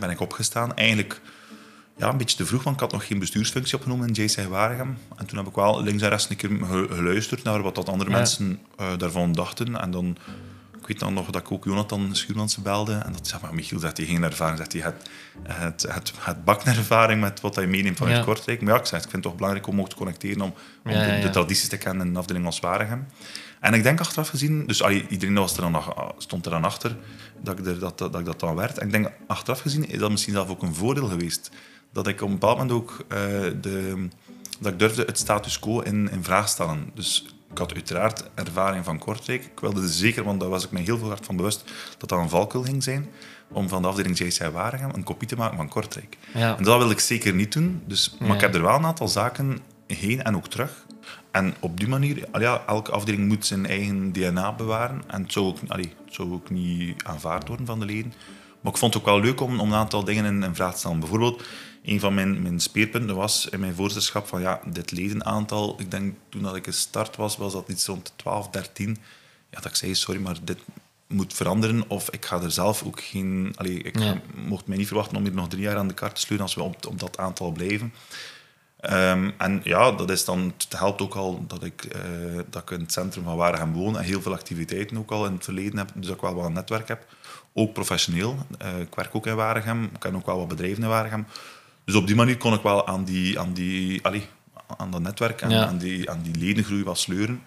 ben 0.00 0.10
ik 0.10 0.20
opgestaan. 0.20 0.76
Eigenlijk 0.76 1.20
ja, 1.96 2.08
een 2.08 2.16
beetje 2.16 2.36
te 2.36 2.46
vroeg, 2.46 2.62
want 2.62 2.74
ik 2.76 2.82
had 2.82 2.92
nog 2.92 3.06
geen 3.06 3.18
bestuursfunctie 3.18 3.76
opgenomen 3.76 4.08
in 4.08 4.24
JC 4.24 4.36
Waregem. 4.48 4.98
En 5.16 5.26
toen 5.26 5.38
heb 5.38 5.46
ik 5.46 5.54
wel 5.54 5.82
links 5.82 6.02
en 6.02 6.08
rechts 6.08 6.30
een 6.30 6.36
keer 6.36 6.50
ge- 6.50 6.88
geluisterd 6.90 7.42
naar 7.42 7.62
wat 7.62 7.74
dat 7.74 7.88
andere 7.88 8.10
Ja. 8.10 8.16
mensen 8.16 8.60
eh, 8.76 8.86
daarvan 8.98 9.32
dachten. 9.32 9.80
En 9.80 9.90
dan... 9.90 10.16
Ik 10.80 10.90
weet 10.90 10.98
dan 11.00 11.14
nog 11.14 11.30
dat 11.30 11.40
ik 11.42 11.52
ook 11.52 11.64
Jonathan 11.64 12.16
Schuurmans 12.16 12.56
belde. 12.56 12.92
En 12.94 13.12
dat 13.12 13.26
zei, 13.26 13.42
maar 13.42 13.54
Michiel, 13.54 13.78
zegt 13.78 13.96
hij 13.96 14.06
geen 14.06 14.22
ervaring. 14.22 14.58
Zegt 14.58 14.72
hij, 14.72 14.82
het, 14.82 14.96
het, 15.48 15.82
het, 15.94 16.12
het 16.18 16.44
bakervaring 16.44 17.20
met 17.20 17.40
wat 17.40 17.54
hij 17.54 17.66
meeneemt 17.66 17.96
vanuit 17.96 18.16
Ja. 18.16 18.22
Kortrijk. 18.24 18.60
Maar 18.62 18.72
ja, 18.74 18.80
ik, 18.80 18.86
zeg, 18.86 18.96
ik 19.04 19.10
vind 19.10 19.12
het 19.12 19.22
toch 19.22 19.34
belangrijk 19.34 19.66
om 19.66 19.80
ook 19.80 19.88
te 19.88 19.96
connecteren, 19.96 20.40
om, 20.42 20.54
om 20.84 20.90
Ja, 20.90 21.14
de, 21.16 21.20
de 21.20 21.30
tradities 21.30 21.68
te 21.68 21.76
kennen 21.76 22.06
in 22.06 22.12
een 22.12 22.16
afdeling 22.18 22.46
als 22.46 22.60
Waregem. 22.60 23.06
En 23.60 23.74
ik 23.74 23.82
denk 23.82 24.00
achteraf 24.00 24.28
gezien, 24.28 24.66
dus 24.66 24.82
allee, 24.82 25.06
iedereen 25.08 25.34
was 25.34 25.54
er 25.56 25.60
dan, 25.62 25.72
nog- 25.72 26.14
stond 26.18 26.44
er 26.44 26.50
dan 26.50 26.64
achter 26.64 26.96
dat 27.42 27.58
ik, 27.58 27.66
er, 27.66 27.78
dat, 27.78 27.98
dat, 27.98 28.12
dat 28.12 28.20
ik 28.20 28.26
dat 28.26 28.40
dan 28.40 28.54
werd. 28.54 28.78
En 28.78 28.86
ik 28.86 28.92
denk 28.92 29.10
achteraf 29.26 29.60
gezien 29.60 29.88
is 29.88 29.98
dat 29.98 30.10
misschien 30.10 30.32
zelf 30.34 30.48
ook 30.48 30.62
een 30.62 30.74
voordeel 30.74 31.06
geweest. 31.08 31.50
Dat 31.94 32.06
ik 32.06 32.20
op 32.20 32.28
een 32.28 32.34
bepaald 32.34 32.58
moment 32.58 32.76
ook 32.76 33.04
eh, 33.08 33.18
de, 33.60 34.08
dat 34.60 34.72
ik 34.72 34.78
durfde 34.78 35.04
het 35.04 35.18
status 35.18 35.58
quo 35.58 35.80
in, 35.80 36.10
in 36.10 36.24
vraag 36.24 36.48
stellen. 36.48 36.90
Dus 36.94 37.26
ik 37.50 37.58
had 37.58 37.74
uiteraard 37.74 38.24
ervaring 38.34 38.84
van 38.84 38.98
Kortrijk. 38.98 39.44
Ik 39.44 39.60
wilde 39.60 39.88
zeker, 39.88 40.24
want 40.24 40.40
daar 40.40 40.48
was 40.48 40.64
ik 40.64 40.70
me 40.70 40.80
heel 40.80 40.98
veel 40.98 41.08
hard 41.08 41.26
van 41.26 41.36
bewust, 41.36 41.64
dat 41.98 42.08
dat 42.08 42.18
een 42.18 42.28
valkuil 42.28 42.64
ging 42.64 42.82
zijn, 42.82 43.08
om 43.48 43.68
van 43.68 43.82
de 43.82 43.88
afdeling 43.88 44.18
JCI 44.18 44.48
Waregem 44.48 44.90
een 44.94 45.02
kopie 45.02 45.28
te 45.28 45.36
maken 45.36 45.56
van 45.56 45.68
Kortrijk. 45.68 46.18
Ja. 46.34 46.56
En 46.56 46.64
dat 46.64 46.78
wilde 46.78 46.92
ik 46.92 47.00
zeker 47.00 47.34
niet 47.34 47.52
doen. 47.52 47.82
Dus, 47.86 48.16
maar 48.20 48.34
ik 48.34 48.40
heb 48.40 48.54
er 48.54 48.62
wel 48.62 48.74
een 48.74 48.84
aantal 48.84 49.08
zaken 49.08 49.58
heen 49.86 50.22
en 50.22 50.36
ook 50.36 50.48
terug. 50.48 50.86
En 51.30 51.54
op 51.60 51.78
die 51.78 51.88
manier, 51.88 52.28
ja, 52.38 52.62
elke 52.66 52.90
afdeling 52.90 53.28
moet 53.28 53.46
zijn 53.46 53.66
eigen 53.66 54.12
DNA 54.12 54.52
bewaren. 54.52 55.02
En 55.06 55.22
het 55.22 55.32
zou 55.32 55.46
ook, 55.46 55.58
allee, 55.68 55.92
het 56.04 56.14
zou 56.14 56.32
ook 56.32 56.50
niet 56.50 57.04
aanvaard 57.04 57.48
worden 57.48 57.66
van 57.66 57.80
de 57.80 57.86
leden. 57.86 58.12
Maar 58.60 58.72
ik 58.72 58.78
vond 58.78 58.94
het 58.94 59.02
ook 59.02 59.08
wel 59.08 59.20
leuk 59.20 59.40
om, 59.40 59.60
om 59.60 59.72
een 59.72 59.78
aantal 59.78 60.04
dingen 60.04 60.24
in, 60.24 60.42
in 60.42 60.54
vraag 60.54 60.72
te 60.72 60.78
stellen. 60.78 60.98
Bijvoorbeeld, 60.98 61.42
een 61.84 62.00
van 62.00 62.14
mijn, 62.14 62.42
mijn 62.42 62.60
speerpunten 62.60 63.16
was 63.16 63.48
in 63.48 63.60
mijn 63.60 63.74
voorzitterschap 63.74 64.26
van 64.26 64.40
ja, 64.40 64.60
dit 64.66 64.90
ledenaantal. 64.90 65.80
Ik 65.80 65.90
denk 65.90 66.14
toen 66.28 66.42
dat 66.42 66.56
ik 66.56 66.64
gestart 66.64 67.16
was, 67.16 67.36
was 67.36 67.52
dat 67.52 67.68
iets 67.68 67.86
rond 67.86 68.12
12, 68.16 68.48
13. 68.48 68.88
Ja, 69.50 69.60
dat 69.60 69.64
ik 69.64 69.76
zei, 69.76 69.94
sorry, 69.94 70.20
maar 70.20 70.36
dit 70.42 70.58
moet 71.06 71.34
veranderen. 71.34 71.84
Of 71.88 72.10
ik 72.10 72.24
ga 72.24 72.40
er 72.42 72.50
zelf 72.50 72.82
ook 72.82 73.00
geen... 73.02 73.52
Allee, 73.56 73.82
ik 73.82 73.98
Ja. 73.98 74.20
mocht 74.34 74.66
mij 74.66 74.76
niet 74.76 74.86
verwachten 74.86 75.16
om 75.16 75.22
hier 75.24 75.34
nog 75.34 75.48
drie 75.48 75.62
jaar 75.62 75.76
aan 75.76 75.88
de 75.88 75.94
kaart 75.94 76.14
te 76.14 76.20
sleuren 76.20 76.46
als 76.46 76.54
we 76.54 76.62
op, 76.62 76.86
op 76.86 76.98
dat 77.00 77.18
aantal 77.18 77.50
blijven. 77.50 77.92
Ehm, 78.80 79.30
en 79.38 79.60
ja, 79.64 79.92
dat 79.92 80.10
is 80.10 80.24
dan, 80.24 80.52
het 80.58 80.78
helpt 80.78 81.00
ook 81.02 81.14
al 81.14 81.44
dat 81.46 81.64
ik, 81.64 81.84
eh, 81.84 82.00
dat 82.50 82.62
ik 82.62 82.70
in 82.70 82.80
het 82.80 82.92
centrum 82.92 83.24
van 83.24 83.36
Waregem 83.36 83.72
woon 83.72 83.98
en 83.98 84.04
heel 84.04 84.22
veel 84.22 84.32
activiteiten 84.32 84.98
ook 84.98 85.10
al 85.10 85.26
in 85.26 85.32
het 85.32 85.44
verleden 85.44 85.78
heb, 85.78 85.90
dus 85.94 86.06
dat 86.06 86.14
ik 86.14 86.20
wel 86.20 86.34
wat 86.34 86.44
een 86.46 86.52
netwerk 86.52 86.88
heb. 86.88 87.06
Ook 87.52 87.72
professioneel. 87.72 88.36
Eh, 88.58 88.80
ik 88.80 88.94
werk 88.94 89.14
ook 89.14 89.26
in 89.26 89.34
Waregem, 89.34 89.84
ik 89.84 89.90
ken 89.98 90.14
ook 90.16 90.26
wel 90.26 90.38
wat 90.38 90.48
bedrijven 90.48 90.82
in 90.82 90.88
Waregem. 90.88 91.26
Dus 91.84 91.94
op 91.94 92.06
die 92.06 92.16
manier 92.16 92.36
kon 92.36 92.52
ik 92.54 92.62
wel 92.62 92.86
aan, 92.86 93.04
die, 93.04 93.38
aan, 93.40 93.52
die, 93.52 94.02
allee, 94.04 94.26
aan 94.76 94.90
dat 94.90 95.00
netwerk 95.00 95.40
en 95.40 95.50
Ja. 95.50 95.66
aan, 95.66 95.78
die, 95.78 96.10
aan 96.10 96.22
die 96.22 96.34
ledengroei 96.36 96.84
wat 96.84 96.98
sleuren. 96.98 97.42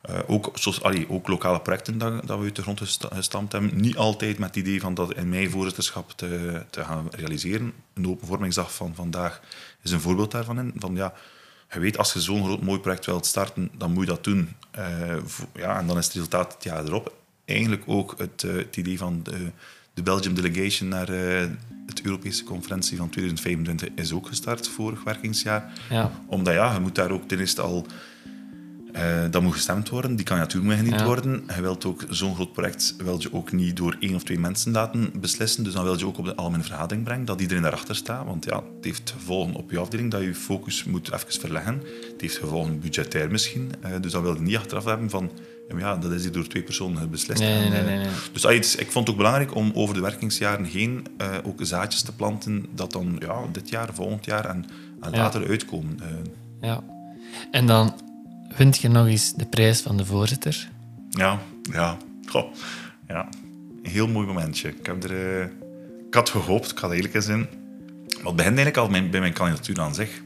Eh, 0.00 0.18
ook, 0.26 0.50
zoals, 0.54 0.82
allee, 0.82 1.10
ook 1.10 1.28
lokale 1.28 1.60
projecten 1.60 1.98
dat, 1.98 2.26
dat 2.26 2.38
we 2.38 2.44
uit 2.44 2.56
de 2.56 2.62
grond 2.62 2.78
gesta- 2.80 3.08
gestampt 3.14 3.52
hebben. 3.52 3.80
Niet 3.80 3.96
altijd 3.96 4.38
met 4.38 4.48
het 4.48 4.56
idee 4.66 4.80
van 4.80 4.94
dat 4.94 5.14
in 5.14 5.28
mijn 5.28 5.50
voorzitterschap 5.50 6.10
te, 6.16 6.62
te 6.70 6.84
gaan 6.84 7.08
realiseren. 7.10 7.72
Een 7.94 8.08
openvormingsdag 8.08 8.74
van 8.74 8.94
vandaag 8.94 9.40
is 9.82 9.90
een 9.90 10.00
voorbeeld 10.00 10.30
daarvan. 10.30 10.58
In, 10.58 10.72
van, 10.76 10.94
ja, 10.94 11.12
je 11.72 11.80
weet, 11.80 11.98
als 11.98 12.12
je 12.12 12.20
zo'n 12.20 12.44
groot 12.44 12.62
mooi 12.62 12.80
project 12.80 13.06
wilt 13.06 13.26
starten, 13.26 13.70
dan 13.78 13.92
moet 13.92 14.04
je 14.06 14.10
dat 14.10 14.24
doen. 14.24 14.54
Eh, 14.70 15.16
ja, 15.54 15.78
en 15.78 15.86
dan 15.86 15.98
is 15.98 16.04
het 16.04 16.14
resultaat 16.14 16.52
het 16.54 16.64
jaar 16.64 16.84
erop. 16.84 17.14
Eigenlijk 17.44 17.82
ook 17.86 18.14
het, 18.18 18.42
eh, 18.42 18.52
het 18.54 18.76
idee 18.76 18.98
van 18.98 19.24
de, 19.94 20.02
de 20.02 20.02
Belgium 20.02 20.34
Delegation 20.34 20.88
naar 20.88 21.08
eh, 21.08 21.46
het 21.86 22.02
Europese 22.02 22.44
conferentie 22.44 22.96
van 22.96 23.08
2025 23.08 23.88
is 23.94 24.12
ook 24.12 24.26
gestart, 24.26 24.68
vorig 24.68 25.04
werkingsjaar 25.04 25.72
Ja. 25.90 26.10
omdat 26.26 26.54
ja, 26.54 26.74
je 26.74 26.80
moet 26.80 26.94
daar 26.94 27.10
ook 27.10 27.28
ten 27.28 27.38
eerste 27.38 27.62
al... 27.62 27.86
eh, 28.92 29.24
dat 29.30 29.42
moet 29.42 29.52
gestemd 29.52 29.88
worden, 29.88 30.16
die 30.16 30.24
kandidatuur 30.24 30.62
moet 30.62 30.74
gediend 30.74 31.00
Ja. 31.00 31.04
worden. 31.06 31.44
Je 31.54 31.60
wilt 31.60 31.84
ook 31.84 32.04
zo'n 32.08 32.34
groot 32.34 32.52
project 32.52 32.94
wil 33.04 33.16
je 33.20 33.32
ook 33.32 33.52
niet 33.52 33.76
door 33.76 33.96
één 34.00 34.14
of 34.14 34.22
twee 34.22 34.38
mensen 34.38 34.72
laten 34.72 35.10
beslissen. 35.20 35.64
Dus 35.64 35.72
dan 35.72 35.84
wil 35.84 35.98
je 35.98 36.06
ook 36.06 36.18
op 36.18 36.24
de 36.24 36.34
algemene 36.34 36.62
vergadering 36.62 37.04
brengen, 37.04 37.24
dat 37.24 37.40
iedereen 37.40 37.62
daarachter 37.62 37.96
staat. 37.96 38.24
Want 38.26 38.44
ja, 38.44 38.54
het 38.56 38.84
heeft 38.84 39.10
gevolgen 39.16 39.54
op 39.54 39.70
je 39.70 39.78
afdeling, 39.78 40.10
dat 40.10 40.22
je 40.22 40.34
focus 40.34 40.84
moet 40.84 41.12
even 41.12 41.40
verleggen. 41.40 41.82
Het 42.12 42.20
heeft 42.20 42.36
gevolgen 42.38 42.80
budgetair 42.80 43.30
misschien. 43.30 43.72
eh, 43.80 43.90
dus 44.00 44.12
dan 44.12 44.22
wil 44.22 44.34
je 44.34 44.40
niet 44.40 44.56
achteraf 44.56 44.84
hebben 44.84 45.10
van... 45.10 45.30
ja, 45.78 45.96
dat 45.96 46.12
is 46.12 46.22
hier 46.22 46.32
door 46.32 46.46
twee 46.46 46.62
personen 46.62 47.10
beslist. 47.10 47.40
Nee, 47.40 47.64
eh, 47.64 47.70
nee, 47.70 47.82
nee. 47.98 48.06
Dus 48.32 48.76
ik 48.76 48.90
vond 48.90 49.06
het 49.06 49.10
ook 49.10 49.16
belangrijk 49.16 49.54
om 49.54 49.70
over 49.74 49.94
de 49.94 50.00
werkingsjaren 50.00 50.64
heen 50.64 51.06
ook 51.44 51.58
zaadjes 51.62 52.02
te 52.02 52.12
planten 52.14 52.66
dat 52.74 52.92
dan 52.92 53.16
ja, 53.18 53.40
dit 53.52 53.68
jaar, 53.68 53.88
volgend 53.94 54.24
jaar 54.24 54.44
en, 54.44 54.64
en 55.00 55.10
Ja. 55.12 55.16
later 55.18 55.48
uitkomen. 55.48 55.98
Ja. 56.60 56.80
En 57.50 57.66
dan 57.66 57.94
wint 58.56 58.78
je 58.78 58.88
nog 58.88 59.06
eens 59.06 59.32
de 59.34 59.46
prijs 59.46 59.80
van 59.80 59.96
de 59.96 60.04
voorzitter. 60.04 60.68
Ja, 61.10 61.38
ja. 61.62 61.96
Goh, 62.26 62.54
ja. 63.08 63.28
Een 63.82 63.90
heel 63.90 64.08
mooi 64.08 64.26
momentje. 64.26 64.68
Ik, 64.68 64.86
heb 64.86 65.04
er, 65.04 65.42
ik 66.06 66.14
had 66.14 66.30
gehoopt, 66.30 66.70
ik 66.70 66.78
had 66.78 66.92
eerlijk 66.92 67.14
in 67.14 67.22
zijn. 67.22 67.38
Maar 67.40 68.26
het 68.26 68.36
begint 68.36 68.56
eigenlijk 68.56 68.76
al 68.76 68.88
mijn- 68.88 69.10
bij 69.10 69.20
mijn 69.20 69.32
kandidatuur 69.32 69.80
aan 69.80 69.94
zich. 69.94 70.22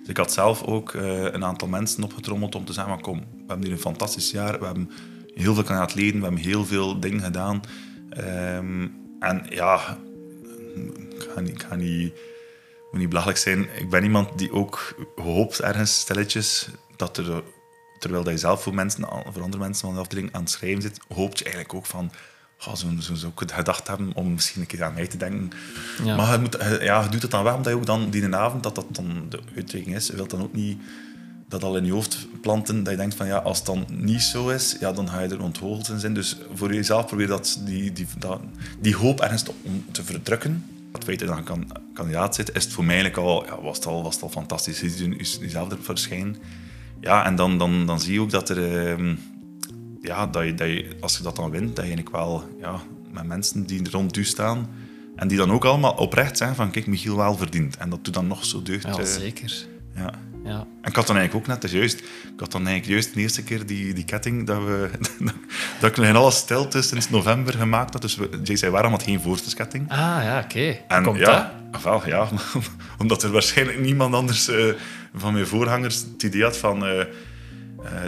Dus 0.00 0.08
ik 0.08 0.16
had 0.16 0.32
zelf 0.32 0.62
ook 0.62 0.94
eh, 0.94 1.22
een 1.22 1.44
aantal 1.44 1.68
mensen 1.68 2.02
opgetrommeld 2.02 2.54
om 2.54 2.64
te 2.64 2.72
zeggen: 2.72 3.00
kom, 3.00 3.18
we 3.18 3.24
hebben 3.46 3.64
hier 3.64 3.74
een 3.74 3.80
fantastisch 3.80 4.30
jaar. 4.30 4.58
We 4.58 4.64
hebben 4.66 4.90
heel 5.34 5.54
veel 5.54 5.62
kandidaat-leden, 5.62 6.16
we 6.20 6.24
hebben 6.26 6.42
heel 6.44 6.64
veel 6.64 7.00
dingen 7.00 7.20
gedaan. 7.20 7.60
Ehm, 8.10 8.86
en 9.20 9.46
ja, 9.48 9.98
ik 11.14 11.28
ga 11.34 11.40
niet, 11.40 11.52
ik 11.52 11.62
ga 11.62 11.74
niet, 11.74 12.12
moet 12.90 13.00
niet 13.00 13.08
belachelijk 13.08 13.38
zijn. 13.38 13.66
Ik 13.78 13.90
ben 13.90 14.02
iemand 14.04 14.38
die 14.38 14.52
ook 14.52 14.94
hoopt 15.16 15.60
ergens 15.60 15.98
stilletjes 15.98 16.68
dat 16.96 17.16
er 17.16 17.42
terwijl 17.98 18.24
dat 18.24 18.32
je 18.32 18.38
zelf 18.38 18.62
voor, 18.62 18.74
mensen, 18.74 19.08
voor 19.32 19.42
andere 19.42 19.62
mensen 19.62 19.86
van 19.86 19.94
de 19.94 20.00
afdeling 20.00 20.32
aan 20.32 20.40
het 20.40 20.50
schrijven 20.50 20.82
zit, 20.82 21.00
hoopt 21.08 21.38
je 21.38 21.44
eigenlijk 21.44 21.74
ook 21.74 21.86
van 21.86 22.10
oh, 22.66 22.74
zo, 22.74 23.14
zo 23.14 23.32
het 23.36 23.52
gedacht 23.52 23.88
hebben 23.88 24.14
om 24.14 24.32
misschien 24.32 24.60
een 24.60 24.66
keer 24.66 24.84
aan 24.84 24.94
mij 24.94 25.06
te 25.06 25.16
denken. 25.16 25.50
Ja. 26.04 26.16
Maar 26.16 26.32
je, 26.32 26.38
moet, 26.38 26.56
ja, 26.80 27.02
je 27.02 27.08
doet 27.08 27.22
het 27.22 27.30
dan 27.30 27.44
wel 27.44 27.54
omdat 27.54 27.72
je 27.72 27.78
ook 27.78 27.86
dan 27.86 28.10
die 28.10 28.34
avond, 28.34 28.62
dat 28.62 28.74
dat 28.74 28.86
dan 28.90 29.26
de 29.28 29.40
uitdrukking 29.54 29.96
is, 29.96 30.06
je 30.06 30.16
wilt 30.16 30.30
dan 30.30 30.42
ook 30.42 30.52
niet 30.52 30.78
dat 31.48 31.64
al 31.64 31.76
in 31.76 31.84
je 31.84 31.92
hoofd 31.92 32.26
planten, 32.40 32.82
dat 32.82 32.92
je 32.92 32.98
denkt 32.98 33.14
van 33.14 33.26
ja, 33.26 33.36
als 33.36 33.56
het 33.56 33.66
dan 33.66 33.86
niet 33.88 34.22
zo 34.22 34.48
is, 34.48 34.76
ja, 34.80 34.92
dan 34.92 35.08
ga 35.08 35.20
je 35.20 35.28
er 35.28 35.42
onthoogd 35.42 35.88
in 35.88 36.00
zijn. 36.00 36.14
Dus 36.14 36.36
voor 36.54 36.74
jezelf 36.74 37.06
probeer 37.06 37.26
dat, 37.26 37.60
die, 37.64 37.92
die, 37.92 38.06
dat, 38.18 38.40
die 38.80 38.96
hoop 38.96 39.20
ergens 39.20 39.42
te, 39.42 39.52
om 39.62 39.84
te 39.90 40.04
verdrukken. 40.04 40.64
Het 40.92 41.04
feit 41.04 41.18
dat 41.18 41.28
je 41.28 41.34
dan 41.34 41.44
kan, 41.44 41.70
kandidaat 41.94 42.34
zit, 42.34 42.54
is 42.54 42.64
het 42.64 42.72
voor 42.72 42.84
mij 42.84 42.94
eigenlijk 42.94 43.26
al, 43.28 43.44
ja, 43.44 43.62
was, 43.62 43.76
het 43.76 43.86
al, 43.86 44.02
was 44.02 44.14
het 44.14 44.22
al 44.22 44.28
fantastisch. 44.28 44.80
Je 44.80 44.88
ziet 44.88 45.38
jezelf 45.40 45.70
erop 45.70 45.84
verschijnen. 45.84 46.36
Ja, 47.00 47.24
en 47.24 47.36
dan, 47.36 47.58
dan, 47.58 47.86
dan 47.86 48.00
zie 48.00 48.12
je 48.12 48.20
ook 48.20 48.30
dat 48.30 48.48
er... 48.48 48.88
ehm, 48.88 49.14
ja, 50.00 50.26
dat 50.26 50.44
je, 50.44 50.54
dat 50.54 50.68
je, 50.68 50.96
als 51.00 51.16
je 51.16 51.22
dat 51.22 51.36
dan 51.36 51.50
wint, 51.50 51.76
dat 51.76 51.84
je 51.84 51.94
eigenlijk 51.94 52.10
wel 52.10 52.44
ja, 52.60 52.80
met 53.12 53.26
mensen 53.26 53.66
die 53.66 53.90
rond 53.90 54.16
u 54.16 54.24
staan 54.24 54.68
en 55.16 55.28
die 55.28 55.38
dan 55.38 55.50
ook 55.50 55.64
allemaal 55.64 55.94
oprecht 55.94 56.36
zijn 56.36 56.54
van 56.54 56.70
kijk, 56.70 56.86
Michiel 56.86 57.16
wel 57.16 57.36
verdient. 57.36 57.76
En 57.76 57.90
dat 57.90 58.04
doet 58.04 58.14
dan 58.14 58.26
nog 58.26 58.44
zo 58.44 58.62
deugd. 58.62 58.84
Ja, 58.84 58.98
eh, 58.98 59.04
zeker. 59.04 59.66
ja. 59.94 60.10
Ja. 60.46 60.66
En 60.82 60.90
ik 60.90 60.96
had 60.96 61.06
dan 61.06 61.16
eigenlijk 61.16 61.34
ook 61.34 61.46
net, 61.46 61.60
dus 61.60 61.72
juist, 61.72 61.98
ik 61.98 62.40
had 62.40 62.52
dan 62.52 62.66
eigenlijk 62.66 62.92
juist 62.92 63.14
de 63.14 63.20
eerste 63.20 63.42
keer 63.42 63.66
die, 63.66 63.94
die 63.94 64.04
ketting 64.04 64.46
dat 64.46 64.58
we, 64.58 64.90
dat 65.80 65.90
ik 65.90 65.96
nog 65.96 66.06
in 66.06 66.16
alles 66.16 66.36
stilte 66.36 66.82
sinds 66.82 67.10
november 67.10 67.54
gemaakt 67.54 67.92
had. 67.92 68.02
Dus 68.02 68.18
Jay 68.42 68.56
zei, 68.56 68.72
waarom 68.72 68.92
had 68.92 69.02
geen 69.02 69.20
voorstelsketting? 69.20 69.90
Ah, 69.90 69.98
ja, 69.98 70.42
oké. 70.44 70.76
En 70.88 71.02
Komt 71.02 71.18
ja, 71.18 71.52
wel, 71.82 72.06
ja, 72.06 72.28
omdat 72.98 73.22
er 73.22 73.30
waarschijnlijk 73.30 73.80
niemand 73.80 74.14
anders 74.14 74.48
eh, 74.48 74.64
van 75.14 75.32
mijn 75.32 75.46
voorgangers 75.46 76.04
het 76.12 76.22
idee 76.22 76.42
had 76.42 76.56
van 76.56 76.86
eh, 76.86 77.00
eh, 77.00 77.06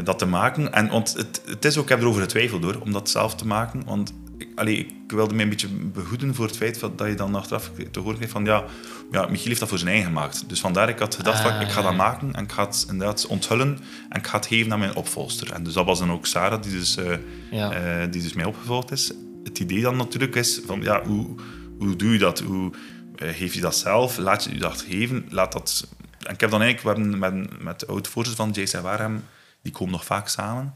dat 0.04 0.18
te 0.18 0.26
maken. 0.26 0.72
En 0.72 0.88
want 0.88 1.14
het, 1.16 1.42
het 1.46 1.64
is 1.64 1.76
ook, 1.76 1.82
ik 1.82 1.88
heb 1.88 2.00
erover 2.00 2.22
getwijfeld 2.22 2.62
hoor, 2.62 2.80
om 2.80 2.92
dat 2.92 3.10
zelf 3.10 3.34
te 3.34 3.46
maken. 3.46 3.84
Want 3.84 4.12
ik, 4.38 4.48
allee, 4.54 4.78
ik 4.78 4.92
wilde 5.06 5.34
mij 5.34 5.42
een 5.44 5.50
beetje 5.50 5.68
behoeden 5.68 6.34
voor 6.34 6.46
het 6.46 6.56
feit 6.56 6.80
dat 6.80 7.06
je 7.06 7.14
dan 7.14 7.34
achteraf 7.34 7.70
te 7.90 8.00
horen 8.00 8.14
krijgt 8.14 8.32
van 8.32 8.44
ja, 8.44 8.64
ja, 9.10 9.26
Michiel 9.26 9.46
heeft 9.46 9.60
dat 9.60 9.68
voor 9.68 9.78
zijn 9.78 9.90
eigen 9.90 10.08
gemaakt. 10.08 10.48
Dus 10.48 10.60
vandaar 10.60 10.88
ik 10.88 10.98
had 10.98 11.14
gedacht 11.14 11.44
Ah, 11.44 11.60
ik 11.60 11.68
ga 11.68 11.82
dat 11.82 11.94
maken 11.94 12.34
en 12.34 12.44
ik 12.44 12.52
ga 12.52 12.66
het 12.66 12.86
inderdaad 12.90 13.26
onthullen 13.26 13.78
en 14.08 14.18
ik 14.18 14.26
ga 14.26 14.36
het 14.36 14.46
geven 14.46 14.72
aan 14.72 14.78
mijn 14.78 14.94
opvolster. 14.96 15.52
En 15.52 15.62
dus 15.62 15.72
dat 15.72 15.84
was 15.84 15.98
dan 15.98 16.12
ook 16.12 16.26
Sarah 16.26 16.62
die 16.62 16.72
dus, 16.72 16.96
eh, 16.96 17.16
Ja. 17.50 17.72
eh, 17.72 18.10
die 18.10 18.22
dus 18.22 18.32
mij 18.32 18.44
opgevolgd 18.44 18.90
is. 18.90 19.12
Het 19.44 19.58
idee 19.58 19.82
dan 19.82 19.96
natuurlijk 19.96 20.34
is 20.34 20.60
van 20.66 20.82
ja, 20.82 21.04
hoe, 21.04 21.34
hoe 21.78 21.96
doe 21.96 22.12
je 22.12 22.18
dat? 22.18 22.38
Hoe 22.40 22.72
eh, 23.16 23.28
geef 23.28 23.54
je 23.54 23.60
dat 23.60 23.76
zelf? 23.76 24.16
Laat 24.18 24.44
je 24.44 24.52
je 24.52 24.58
dat 24.58 24.84
geven? 24.88 25.26
Laat 25.28 25.52
dat... 25.52 25.88
En 26.22 26.34
ik 26.34 26.40
heb 26.40 26.50
dan 26.50 26.62
eigenlijk, 26.62 26.96
we 26.96 27.02
hebben 27.02 27.18
met, 27.18 27.62
met 27.62 27.80
de 27.80 27.86
oud-voorzitter 27.86 28.44
van 28.44 28.62
JC 28.62 28.82
Warham, 28.82 29.22
die 29.62 29.72
komen 29.72 29.92
nog 29.92 30.04
vaak 30.04 30.28
samen. 30.28 30.74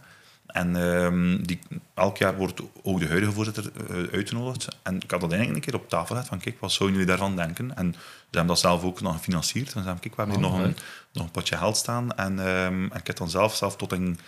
En 0.52 0.76
ehm, 0.76 1.42
die, 1.42 1.58
elk 1.94 2.16
jaar 2.16 2.36
wordt 2.36 2.60
ook 2.82 3.00
de 3.00 3.08
huidige 3.08 3.32
voorzitter 3.32 3.72
eh, 3.90 3.96
uitgenodigd. 4.12 4.68
En 4.82 4.96
ik 4.96 5.10
had 5.10 5.20
dat 5.20 5.32
eigenlijk 5.32 5.64
een 5.64 5.72
keer 5.72 5.80
op 5.80 5.88
tafel 5.88 6.14
gezet 6.14 6.28
van 6.28 6.38
kijk, 6.38 6.60
wat 6.60 6.72
zouden 6.72 6.98
jullie 6.98 7.16
daarvan 7.16 7.36
denken? 7.36 7.76
En 7.76 7.92
ze 7.92 7.98
hebben 8.30 8.46
dat 8.46 8.58
zelf 8.58 8.82
ook 8.82 9.00
nog 9.00 9.16
gefinancierd. 9.16 9.66
En 9.66 9.80
ze 9.80 9.88
hebben 9.88 10.00
kijk, 10.00 10.14
we 10.14 10.22
hebben 10.22 10.40
hier 10.40 10.48
Oh, 10.48 10.56
nog, 10.56 10.66
een, 10.66 10.76
nog 11.12 11.24
een 11.24 11.30
potje 11.30 11.56
geld 11.56 11.76
staan. 11.76 12.12
En, 12.12 12.38
ehm, 12.38 12.84
en 12.90 12.98
ik 12.98 13.06
heb 13.06 13.16
dan 13.16 13.30
zelf, 13.30 13.56
zelf 13.56 13.76
tot 13.76 13.92
in 13.92 14.18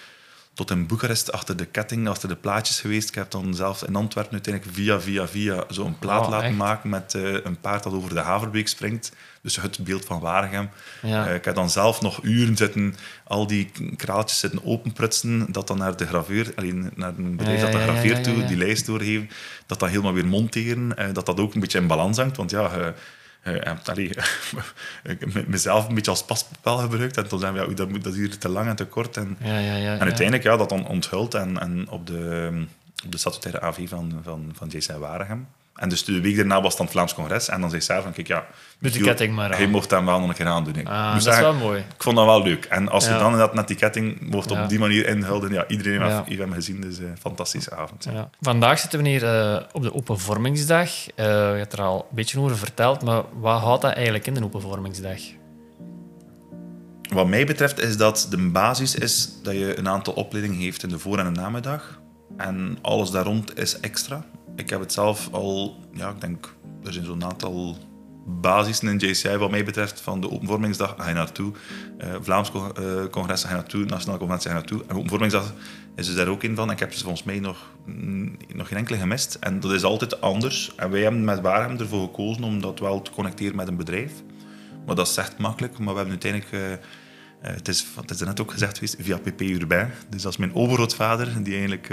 tot 0.54 0.70
in 0.70 0.86
Boekarest 0.86 1.32
achter 1.32 1.56
de 1.56 1.64
ketting, 1.64 2.08
achter 2.08 2.28
de 2.28 2.36
plaatjes 2.36 2.80
geweest. 2.80 3.08
Ik 3.08 3.14
heb 3.14 3.30
dan 3.30 3.54
zelf 3.54 3.82
in 3.82 3.96
Antwerpen 3.96 4.32
uiteindelijk 4.32 4.74
via, 4.74 5.00
via, 5.00 5.28
via 5.28 5.64
zo'n 5.68 5.98
plaat 5.98 6.24
Oh, 6.24 6.30
laten 6.30 6.46
echt? 6.46 6.56
maken 6.56 6.90
met 6.90 7.14
eh, 7.14 7.32
een 7.32 7.60
paard 7.60 7.82
dat 7.82 7.92
over 7.92 8.14
de 8.14 8.20
Haverbeek 8.20 8.68
springt. 8.68 9.12
Dus 9.42 9.56
het 9.56 9.78
beeld 9.78 10.04
van 10.04 10.20
Waregem. 10.20 10.70
Ja. 11.02 11.26
Eh, 11.26 11.34
ik 11.34 11.44
heb 11.44 11.54
dan 11.54 11.70
zelf 11.70 12.00
nog 12.00 12.22
uren 12.22 12.56
zitten, 12.56 12.94
al 13.24 13.46
die 13.46 13.70
kraaltjes 13.96 14.38
zitten 14.38 14.64
openprutsen, 14.64 15.52
dat 15.52 15.66
dan 15.66 15.78
naar 15.78 15.96
de 15.96 16.06
graveur, 16.06 16.52
alleen 16.56 16.90
naar 16.94 17.12
een 17.18 17.36
bedrijf 17.36 17.60
Ja, 17.60 17.70
dat 17.70 17.80
ja, 17.80 17.86
graveert 17.86 18.24
toe, 18.24 18.44
die 18.44 18.56
lijst 18.56 18.86
doorgeven, 18.86 19.30
dat 19.66 19.78
dat 19.78 19.88
helemaal 19.88 20.12
weer 20.12 20.26
monteren, 20.26 20.96
eh, 20.96 21.06
dat 21.12 21.26
dat 21.26 21.40
ook 21.40 21.54
een 21.54 21.60
beetje 21.60 21.78
in 21.78 21.86
balans 21.86 22.16
hangt. 22.16 22.36
Want 22.36 22.50
ja, 22.50 22.94
allee, 23.84 24.08
ik 25.04 25.20
heb 25.32 25.46
mezelf 25.46 25.88
een 25.88 25.94
beetje 25.94 26.10
als 26.10 26.24
paspaal 26.24 26.78
gebruikt. 26.78 27.16
En 27.16 27.28
toen 27.28 27.38
zijn 27.40 27.52
we, 27.54 27.60
ja, 27.60 27.66
dat, 27.74 27.88
moet- 27.88 28.04
dat 28.04 28.12
is 28.12 28.18
hier 28.18 28.38
te 28.38 28.48
lang 28.48 28.68
en 28.68 28.76
te 28.76 28.84
kort. 28.86 29.16
En, 29.16 29.36
Ja, 29.40 29.58
ja, 29.58 29.74
ja. 29.76 29.92
en 29.92 30.00
uiteindelijk, 30.00 30.42
ja, 30.42 30.56
dat 30.56 30.68
dan 30.68 30.86
onthuld 30.86 31.34
en, 31.34 31.58
en 31.60 31.88
op, 31.88 32.06
de, 32.06 32.50
op 33.04 33.12
de 33.12 33.18
statutaire 33.18 33.60
AV 33.60 33.88
van, 33.88 34.20
van, 34.24 34.52
van 34.56 34.68
JC 34.68 34.90
Waregem. 34.98 35.46
En 35.74 35.88
dus 35.88 36.04
de 36.04 36.20
week 36.20 36.36
daarna 36.36 36.54
was 36.54 36.64
het 36.68 36.76
dan 36.76 36.86
het 36.86 36.94
Vlaams 36.94 37.14
Congres. 37.14 37.48
En 37.48 37.60
dan 37.60 37.70
zei 37.70 37.82
Sarah 37.82 38.02
van, 38.02 38.12
kijk, 38.12 38.26
ja... 38.26 38.46
Doe 38.78 38.90
die 38.90 39.02
ketting 39.02 39.34
maar 39.34 39.50
aan. 39.50 39.56
Hij 39.56 39.66
mocht 39.66 39.90
hem 39.90 40.06
wel 40.06 40.20
nog 40.20 40.28
een 40.28 40.34
keer 40.34 40.46
aandoen. 40.46 40.74
hè. 40.74 40.82
Ah, 40.84 41.12
moest 41.12 41.24
dat 41.24 41.34
is 41.34 41.40
wel 41.40 41.54
mooi. 41.54 41.78
Ik 41.78 42.02
vond 42.02 42.16
dat 42.16 42.24
wel 42.24 42.42
leuk. 42.42 42.64
En 42.64 42.88
als 42.88 43.04
je 43.04 43.10
dan 43.10 43.24
inderdaad 43.32 43.54
net 43.54 43.68
die 43.68 43.76
ketting 43.76 44.30
mocht 44.30 44.50
Ja. 44.50 44.62
op 44.62 44.68
die 44.68 44.78
manier 44.78 45.06
inhulden, 45.08 45.52
ja, 45.52 45.66
iedereen 45.68 45.98
Ja. 46.00 46.24
heeft 46.26 46.38
hem 46.38 46.52
gezien. 46.52 46.80
Dus 46.80 46.98
een 46.98 47.16
fantastische 47.20 47.76
avond. 47.76 48.04
Ja. 48.12 48.30
Vandaag 48.40 48.78
zitten 48.78 49.02
we 49.02 49.08
hier 49.08 49.24
eh, 49.24 49.62
op 49.72 49.82
de 49.82 49.94
Open 49.94 50.18
Vormingsdag. 50.20 50.88
Eh, 51.14 51.24
je 51.26 51.30
hebt 51.58 51.72
er 51.72 51.80
al 51.82 51.98
een 52.10 52.16
beetje 52.16 52.40
over 52.40 52.56
verteld, 52.58 53.02
maar 53.02 53.22
wat 53.40 53.60
houdt 53.60 53.82
dat 53.82 53.92
eigenlijk 53.92 54.26
in, 54.26 54.34
de 54.34 54.44
Open 54.44 54.60
Vormingsdag? 54.60 55.18
Wat 57.12 57.26
mij 57.26 57.46
betreft 57.46 57.80
is 57.80 57.96
dat 57.96 58.26
de 58.30 58.36
basis 58.50 58.94
is 58.94 59.28
dat 59.42 59.54
je 59.54 59.78
een 59.78 59.88
aantal 59.88 60.12
opleidingen 60.12 60.58
heeft 60.60 60.82
in 60.82 60.88
de 60.88 60.98
voor- 60.98 61.18
en 61.18 61.34
de 61.34 61.40
namiddag. 61.40 62.00
En 62.36 62.78
alles 62.82 63.10
daar 63.10 63.24
rond 63.24 63.58
is 63.58 63.80
extra. 63.80 64.24
Ik 64.56 64.70
heb 64.70 64.80
het 64.80 64.92
zelf 64.92 65.28
al, 65.32 65.76
ja, 65.92 66.10
ik 66.10 66.20
denk, 66.20 66.54
er 66.84 66.92
zijn 66.92 67.04
zo'n 67.04 67.24
aantal 67.24 67.76
basissen 68.26 68.88
in 68.88 68.96
JCI 68.96 69.36
wat 69.36 69.50
mij 69.50 69.64
betreft. 69.64 70.00
Van 70.00 70.20
de 70.20 70.30
Open 70.30 70.46
Vormingsdag 70.46 70.94
ga 70.98 71.08
je 71.08 71.14
naartoe, 71.14 71.52
eh, 71.98 72.08
Vlaams 72.20 72.50
eh, 72.52 73.04
Congres 73.10 73.42
ga 73.42 73.48
je 73.48 73.54
naartoe, 73.54 73.84
Nationale 73.84 74.18
Conventie 74.18 74.50
ga 74.50 74.56
je 74.56 74.60
naartoe. 74.60 74.82
En 74.86 74.96
Open 74.96 75.08
Vormingsdag 75.08 75.52
is 75.96 76.06
dus 76.06 76.14
daar 76.14 76.28
ook 76.28 76.42
in 76.42 76.54
van. 76.54 76.70
Ik 76.70 76.78
heb 76.78 76.90
dus 76.90 77.00
volgens 77.00 77.22
mij 77.22 77.40
nog, 77.40 77.70
mm, 77.86 78.36
nog 78.54 78.68
geen 78.68 78.78
enkele 78.78 78.98
gemist. 78.98 79.36
En 79.40 79.60
dat 79.60 79.72
is 79.72 79.84
altijd 79.84 80.20
anders. 80.20 80.74
En 80.76 80.90
wij 80.90 81.02
hebben 81.02 81.24
met 81.24 81.40
Waarhem 81.40 81.78
ervoor 81.78 82.02
gekozen 82.06 82.44
om 82.44 82.60
dat 82.60 82.78
wel 82.78 83.02
te 83.02 83.10
connecteren 83.10 83.56
met 83.56 83.68
een 83.68 83.76
bedrijf. 83.76 84.12
Maar 84.86 84.94
dat 84.94 85.08
is 85.08 85.16
echt 85.16 85.38
makkelijk. 85.38 85.78
Maar 85.78 85.94
we 85.94 86.00
hebben 86.00 86.20
uiteindelijk... 86.20 86.52
eh, 86.52 86.60
het, 87.52 87.68
is, 87.68 87.86
het 88.00 88.10
is 88.10 88.20
net 88.20 88.40
ook 88.40 88.50
gezegd 88.50 88.74
geweest, 88.74 88.96
via 88.98 89.18
PP 89.18 89.40
Urbain. 89.40 89.90
Dus 90.08 90.22
dat 90.22 90.32
is 90.32 90.38
mijn 90.38 90.54
overgrootvader, 90.54 91.42
die 91.42 91.54
eigenlijk 91.54 91.92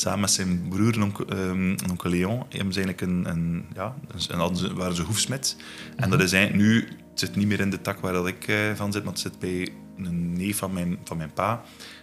samen 0.00 0.20
met 0.20 0.30
zijn 0.30 0.68
broer, 0.68 0.94
en 0.94 1.02
onkel, 1.02 1.26
ehm, 1.26 1.76
onkel 1.90 2.10
Leon, 2.10 2.46
hebben 2.48 2.72
ze 2.72 2.82
eigenlijk 2.82 3.00
een, 3.00 3.28
een, 3.28 3.64
ja, 3.74 3.94
en 4.30 4.38
hadden 4.38 4.58
ze, 4.58 4.74
waren 4.74 4.96
ze 4.96 5.02
hoefsmid. 5.02 5.56
En 5.96 6.10
dat 6.10 6.20
is 6.20 6.32
eigenlijk 6.32 6.64
nu, 6.64 6.88
het 7.10 7.20
zit 7.20 7.36
niet 7.36 7.46
meer 7.46 7.60
in 7.60 7.70
de 7.70 7.80
tak 7.80 8.00
waar 8.00 8.12
dat 8.12 8.26
ik 8.26 8.48
eh, 8.48 8.56
van 8.74 8.92
zit, 8.92 9.04
maar 9.04 9.12
het 9.12 9.22
zit 9.22 9.38
bij 9.38 9.68
een 9.96 10.32
neef 10.32 10.56
van 10.56 10.72
mijn, 10.72 10.98
van 11.04 11.16
mijn 11.16 11.32
pa. 11.32 11.62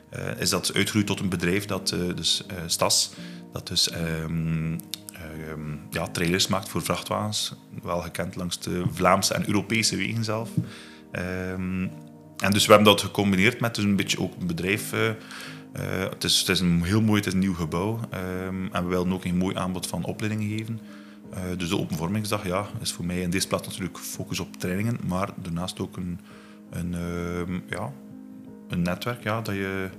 Eh, 0.10 0.40
is 0.40 0.50
dat 0.50 0.74
uitgegroeid 0.74 1.08
tot 1.08 1.20
een 1.20 1.30
bedrijf 1.30 1.66
dat, 1.66 1.92
eh, 1.92 2.16
dus 2.16 2.46
Stas, 2.66 3.12
dat 3.54 3.68
dus 3.68 3.90
ehm, 3.90 4.78
ehm, 5.14 5.76
ja, 5.90 6.08
trailers 6.08 6.48
maakt 6.48 6.70
voor 6.70 6.82
vrachtwagens. 6.82 7.56
Wel 7.84 8.02
gekend 8.02 8.36
langs 8.36 8.60
de 8.60 8.84
Vlaamse 8.92 9.34
en 9.34 9.48
Europese 9.48 9.96
wegen 9.96 10.24
zelf. 10.24 10.50
Ehm, 11.12 11.88
en 12.38 12.52
dus 12.52 12.66
we 12.66 12.74
hebben 12.74 12.92
dat 12.92 13.02
gecombineerd 13.02 13.60
met 13.60 13.76
dus 13.76 13.84
een 13.84 13.96
beetje 13.96 14.20
ook 14.20 14.34
een 14.40 14.48
bedrijf. 14.48 14.94
Eh, 15.72 16.10
het, 16.10 16.24
is, 16.24 16.40
het 16.40 16.50
is 16.50 16.60
een 16.60 16.84
heel 16.84 17.02
mooi, 17.02 17.18
het 17.18 17.28
is 17.28 17.34
een 17.34 17.40
nieuw 17.40 17.54
gebouw. 17.54 18.00
ehm, 18.10 18.66
en 18.72 18.84
we 18.84 18.90
willen 18.90 19.14
ook 19.14 19.26
een 19.26 19.38
mooi 19.38 19.56
aanbod 19.56 19.88
van 19.88 20.04
opleidingen 20.04 20.58
geven. 20.58 20.80
Eh, 21.34 21.42
dus 21.58 21.70
de 21.70 21.78
Open 21.78 21.98
Vormingsdag 21.98 22.46
ja, 22.46 22.68
is 22.80 22.92
voor 22.92 23.06
mij 23.06 23.22
in 23.22 23.30
deze 23.30 23.48
plaats 23.48 23.68
natuurlijk 23.68 23.98
focus 23.98 24.40
op 24.40 24.56
trainingen, 24.58 24.98
maar 25.08 25.30
daarnaast 25.36 25.80
ook 25.80 25.98
een, 25.98 26.20
een, 26.70 26.94
ehm, 26.94 27.60
ja, 27.70 27.92
een 28.68 28.82
netwerk. 28.82 29.24
Ja, 29.24 29.42
dat 29.42 29.56
je 29.56 29.90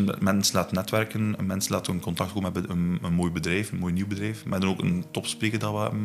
met 0.00 0.20
mensen 0.20 0.56
laat 0.56 0.72
netwerken, 0.72 1.36
mensen 1.44 1.72
laat 1.72 1.88
in 1.88 2.00
contact 2.00 2.32
komen 2.32 2.52
met 2.52 2.68
een, 2.68 2.98
een 3.02 3.12
mooi 3.12 3.30
bedrijf, 3.30 3.72
een 3.72 3.78
mooi 3.78 3.92
nieuw 3.92 4.06
bedrijf. 4.06 4.44
Met 4.44 4.64
ook 4.64 4.80
een 4.80 5.04
topspreker 5.10 5.58
dat 5.58 5.72
we 5.72 5.96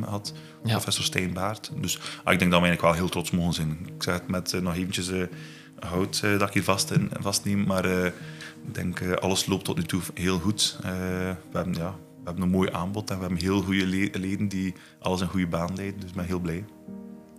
Ja. 0.63 0.71
professor 0.71 1.03
Stijn 1.03 1.33
Baart. 1.33 1.71
Dus 1.81 1.99
ah, 2.23 2.33
ik 2.33 2.39
denk 2.39 2.51
dat 2.51 2.61
we 2.61 2.67
eigenlijk 2.67 2.81
wel 2.81 2.93
heel 2.93 3.09
trots 3.09 3.31
mogen 3.31 3.53
zijn. 3.53 3.77
Ik 3.95 4.03
zeg 4.03 4.13
het 4.13 4.27
met 4.27 4.53
eh, 4.53 4.61
nog 4.61 4.75
eventjes 4.75 5.11
hout 5.79 6.21
dat 6.21 6.47
ik 6.47 6.53
hier 6.53 6.63
vast 6.63 6.91
in, 6.91 7.09
vastneem, 7.19 7.63
maar 7.63 8.13
ik 8.67 8.73
denk 8.73 8.99
eh, 8.99 9.11
alles 9.11 9.45
loopt 9.45 9.65
tot 9.65 9.77
nu 9.77 9.83
toe 9.83 10.01
heel 10.13 10.39
goed. 10.39 10.77
Eh, 10.83 10.91
we, 10.91 11.35
hebben, 11.57 11.73
ja, 11.73 11.91
we 11.91 12.23
hebben 12.23 12.43
een 12.43 12.49
mooi 12.49 12.69
aanbod 12.71 13.09
en 13.09 13.15
we 13.15 13.21
hebben 13.21 13.41
heel 13.41 13.61
goede 13.61 13.85
le- 13.87 14.09
leden 14.19 14.47
die 14.47 14.73
alles 14.99 15.21
in 15.21 15.27
goede 15.27 15.47
baan 15.47 15.75
leiden. 15.75 15.99
Dus 15.99 16.09
ik 16.09 16.15
ben 16.15 16.25
heel 16.25 16.39
blij. 16.39 16.65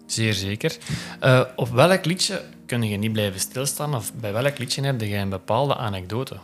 Zeer 0.06 0.34
zeker. 0.34 0.76
Eh, 1.20 1.40
op 1.56 1.68
welk 1.68 2.04
liedje 2.04 2.42
kun 2.66 2.82
je 2.82 2.96
niet 2.96 3.12
blijven 3.12 3.40
stilstaan? 3.40 3.94
Of 3.94 4.14
bij 4.14 4.32
welk 4.32 4.58
liedje 4.58 4.82
heb 4.82 5.00
je 5.00 5.16
een 5.16 5.28
bepaalde 5.28 5.76
anekdote? 5.76 6.36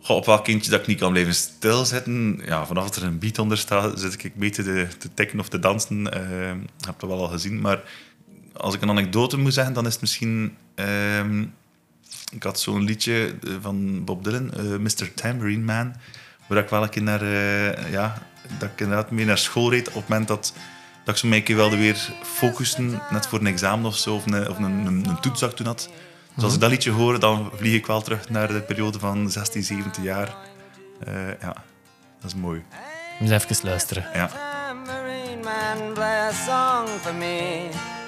Goh, 0.00 0.16
op 0.16 0.26
welk 0.26 0.44
kindje 0.44 0.70
dat 0.70 0.80
ik 0.80 0.86
niet 0.86 0.98
kan 0.98 1.10
blijven 1.12 1.34
stilzitten. 1.34 2.40
Ja, 2.44 2.66
vanaf 2.66 2.84
dat 2.84 2.96
er 2.96 3.02
een 3.02 3.18
beat 3.18 3.38
onder 3.38 3.58
staat, 3.58 4.00
zit 4.00 4.24
ik 4.24 4.34
beter 4.34 4.64
te, 4.64 4.88
te 4.98 5.08
tikken 5.14 5.40
of 5.40 5.48
te 5.48 5.58
dansen. 5.58 6.06
Ik 6.78 6.84
heb 6.86 7.00
dat 7.00 7.08
wel 7.10 7.20
al 7.20 7.28
gezien. 7.28 7.60
Maar 7.60 7.82
als 8.52 8.74
ik 8.74 8.82
een 8.82 8.88
anekdote 8.90 9.38
moet 9.38 9.54
zeggen, 9.54 9.74
dan 9.74 9.86
is 9.86 9.92
het 9.92 10.00
misschien... 10.00 10.56
ehm, 10.74 11.44
ik 12.32 12.42
had 12.42 12.60
zo'n 12.60 12.82
liedje 12.82 13.34
eh, 13.44 13.52
van 13.60 14.04
Bob 14.04 14.24
Dylan, 14.24 14.52
eh, 14.52 14.62
Mr. 14.62 15.14
Tambourine 15.14 15.64
Man, 15.64 15.94
waar 16.46 16.58
ik 16.58 16.68
wel 16.68 16.82
een 16.82 16.88
keer 16.88 17.02
naar... 17.02 17.22
eh, 17.22 17.90
ja, 17.92 18.22
dat 18.58 18.70
ik 18.72 18.80
inderdaad 18.80 19.10
mee 19.10 19.24
naar 19.24 19.38
school 19.38 19.70
reed 19.70 19.88
op 19.88 19.94
het 19.94 20.08
moment 20.08 20.28
dat, 20.28 20.52
dat 21.04 21.14
ik 21.14 21.20
zo 21.20 21.28
mij 21.28 21.38
een 21.38 21.44
keer 21.44 21.56
wilde 21.56 21.76
weer 21.76 22.12
focussen, 22.22 23.00
net 23.10 23.26
voor 23.26 23.38
een 23.38 23.46
examen 23.46 23.86
of 23.86 23.96
zo, 23.96 24.14
of 24.14 24.26
een, 24.26 24.48
of 24.48 24.58
een, 24.58 24.64
een, 24.64 25.08
een 25.08 25.20
toets 25.20 25.40
dat 25.40 25.50
ik 25.50 25.56
toen 25.56 25.66
had. 25.66 25.88
Dus 26.34 26.44
als 26.44 26.54
ik 26.54 26.60
dat 26.60 26.70
liedje 26.70 26.90
hoor, 26.90 27.20
dan 27.20 27.50
vlieg 27.56 27.74
ik 27.74 27.86
wel 27.86 28.02
terug 28.02 28.28
naar 28.28 28.48
de 28.48 28.60
periode 28.60 28.98
van 28.98 29.30
16, 29.30 29.62
17 29.62 30.02
jaar. 30.02 30.34
Eh, 31.04 31.28
ja, 31.40 31.54
dat 32.20 32.26
is 32.26 32.34
mooi. 32.34 32.62
Eens 33.20 33.30
even 33.30 33.56
luisteren. 33.62 34.06
Ja. 34.14 34.30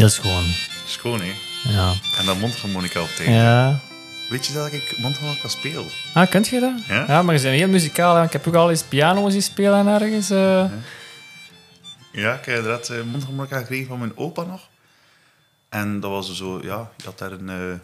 Heel 0.00 0.08
schoon. 0.08 0.44
Schoon, 0.86 1.20
hè? 1.20 1.32
Ja. 1.72 1.92
En 2.18 2.26
dan 2.26 2.38
mondharmonica 2.38 3.00
op 3.00 3.08
tijd. 3.08 3.28
Ja. 3.28 3.80
Weet 4.30 4.46
je 4.46 4.52
dat 4.52 4.72
ik 4.72 4.94
mondharmonica 4.98 5.48
speel? 5.48 5.86
Ah, 6.14 6.30
kunt 6.30 6.48
je 6.48 6.60
dat? 6.60 6.84
Ja. 7.06 7.22
maar 7.22 7.34
je 7.34 7.40
bent 7.42 7.54
heel 7.56 7.68
muzikaal. 7.68 8.16
hè. 8.16 8.24
Ik 8.24 8.32
heb 8.32 8.46
ook 8.46 8.54
al 8.54 8.70
eens 8.70 8.82
piano 8.82 9.28
zien 9.30 9.42
spelen 9.42 9.86
ergens. 9.86 10.30
eh. 10.30 10.64
Ja, 12.12 12.34
ik 12.34 12.44
heb 12.44 12.56
inderdaad 12.56 12.88
uh, 12.90 13.02
mondharmonica 13.02 13.58
gekregen 13.58 13.86
van 13.86 13.98
mijn 13.98 14.16
opa 14.16 14.42
nog. 14.42 14.68
En 15.68 16.00
dat 16.00 16.10
was 16.10 16.34
zo, 16.36 16.60
ja, 16.62 16.90
je 16.96 17.04
had 17.04 17.18
daar 17.18 17.32
een, 17.32 17.48
eh, 17.48 17.78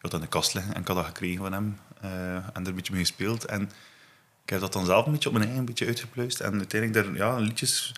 had 0.00 0.10
dat 0.10 0.14
in 0.14 0.20
de 0.20 0.26
kast 0.26 0.54
liggen 0.54 0.74
en 0.74 0.80
ik 0.80 0.86
had 0.86 0.96
dat 0.96 1.06
gekregen 1.06 1.42
van 1.42 1.52
hem. 1.52 1.78
eh, 2.00 2.10
en 2.34 2.52
er 2.54 2.66
een 2.66 2.74
beetje 2.74 2.92
mee 2.92 3.02
gespeeld. 3.02 3.44
En 3.44 3.62
ik 4.44 4.50
heb 4.50 4.60
dat 4.60 4.72
dan 4.72 4.84
zelf 4.86 5.06
een 5.06 5.12
beetje 5.12 5.28
op 5.28 5.34
mijn 5.34 5.44
eigen 5.46 5.62
een 5.64 5.68
beetje 5.70 5.86
uitgepluist. 5.86 6.40
En 6.40 6.56
uiteindelijk 6.56 7.06
daar, 7.06 7.14
ja, 7.16 7.36
liedjes 7.36 7.94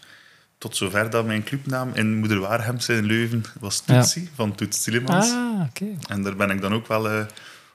tot 0.58 0.76
zover 0.76 1.10
dat 1.10 1.26
mijn 1.26 1.44
clubnaam 1.44 1.90
in 1.94 2.16
Moeder 2.16 2.38
Waarhemse 2.40 2.94
in 2.96 3.04
Leuven 3.04 3.44
was 3.60 3.80
Toetsie, 3.80 4.30
van 4.34 4.54
Toets 4.54 4.82
Tielemans. 4.82 5.30
Ah, 5.30 5.60
oké. 5.68 5.84
En 6.08 6.22
daar 6.22 6.36
ben 6.36 6.50
ik 6.50 6.60
dan 6.60 6.74
ook 6.74 6.86
wel 6.86 7.10
eh, 7.10 7.24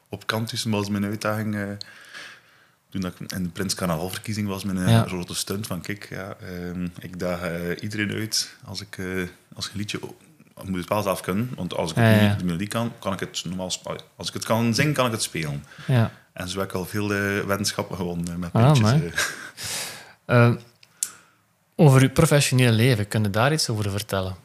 op 0.09 0.27
kant 0.27 0.47
tussen, 0.47 0.71
was 0.71 0.89
mijn 0.89 1.05
uitdaging. 1.05 1.55
eh, 1.55 1.61
toen 2.89 3.01
dat 3.01 3.13
ik 3.19 3.31
in 3.31 3.43
de 3.43 3.49
Prins 3.49 3.75
Carnavalverkiezing 3.75 4.47
was, 4.47 4.63
mijn 4.63 4.77
eh, 4.77 4.89
Ja. 4.89 5.03
grote 5.03 5.35
stunt 5.35 5.67
van 5.67 5.81
kijk, 5.81 6.07
ja, 6.09 6.35
ehm, 6.41 6.87
ik 6.99 7.19
daag 7.19 7.39
iedereen 7.81 8.11
uit 8.11 8.55
als 8.65 8.81
ik, 8.81 8.97
als 9.53 9.65
ik 9.65 9.71
een 9.71 9.77
liedje... 9.77 9.99
Ik 10.61 10.67
moet 10.69 10.79
het 10.79 10.89
wel 10.89 11.01
zelf 11.01 11.21
kunnen, 11.21 11.49
want 11.55 11.73
als 11.75 11.89
ik 11.91 11.95
het 11.95 12.05
Ja, 12.05 12.11
ja, 12.11 12.21
niet 12.21 12.31
ja. 12.31 12.35
de 12.37 12.43
melodie 12.43 12.67
kan, 12.67 12.91
kan 12.99 13.13
ik 13.13 13.19
het 13.19 13.41
normaal 13.45 13.71
spelen. 13.71 14.01
Als 14.15 14.27
ik 14.27 14.33
het 14.33 14.45
kan 14.45 14.73
zingen, 14.75 14.93
kan 14.93 15.05
ik 15.05 15.11
het 15.11 15.21
spelen. 15.21 15.63
Ja. 15.87 16.11
En 16.33 16.49
zo 16.49 16.59
heb 16.59 16.67
ik 16.69 16.75
al 16.75 16.85
veel 16.85 17.13
eh 17.13 17.39
wetenschappen 17.45 17.95
gewonnen 17.95 18.39
met 18.39 18.49
Ah. 20.25 20.55
Over 21.81 22.01
je 22.01 22.09
professionele 22.09 22.71
leven, 22.71 23.07
kun 23.07 23.23
je 23.23 23.29
daar 23.29 23.53
iets 23.53 23.69
over 23.69 23.91
vertellen? 23.91 24.35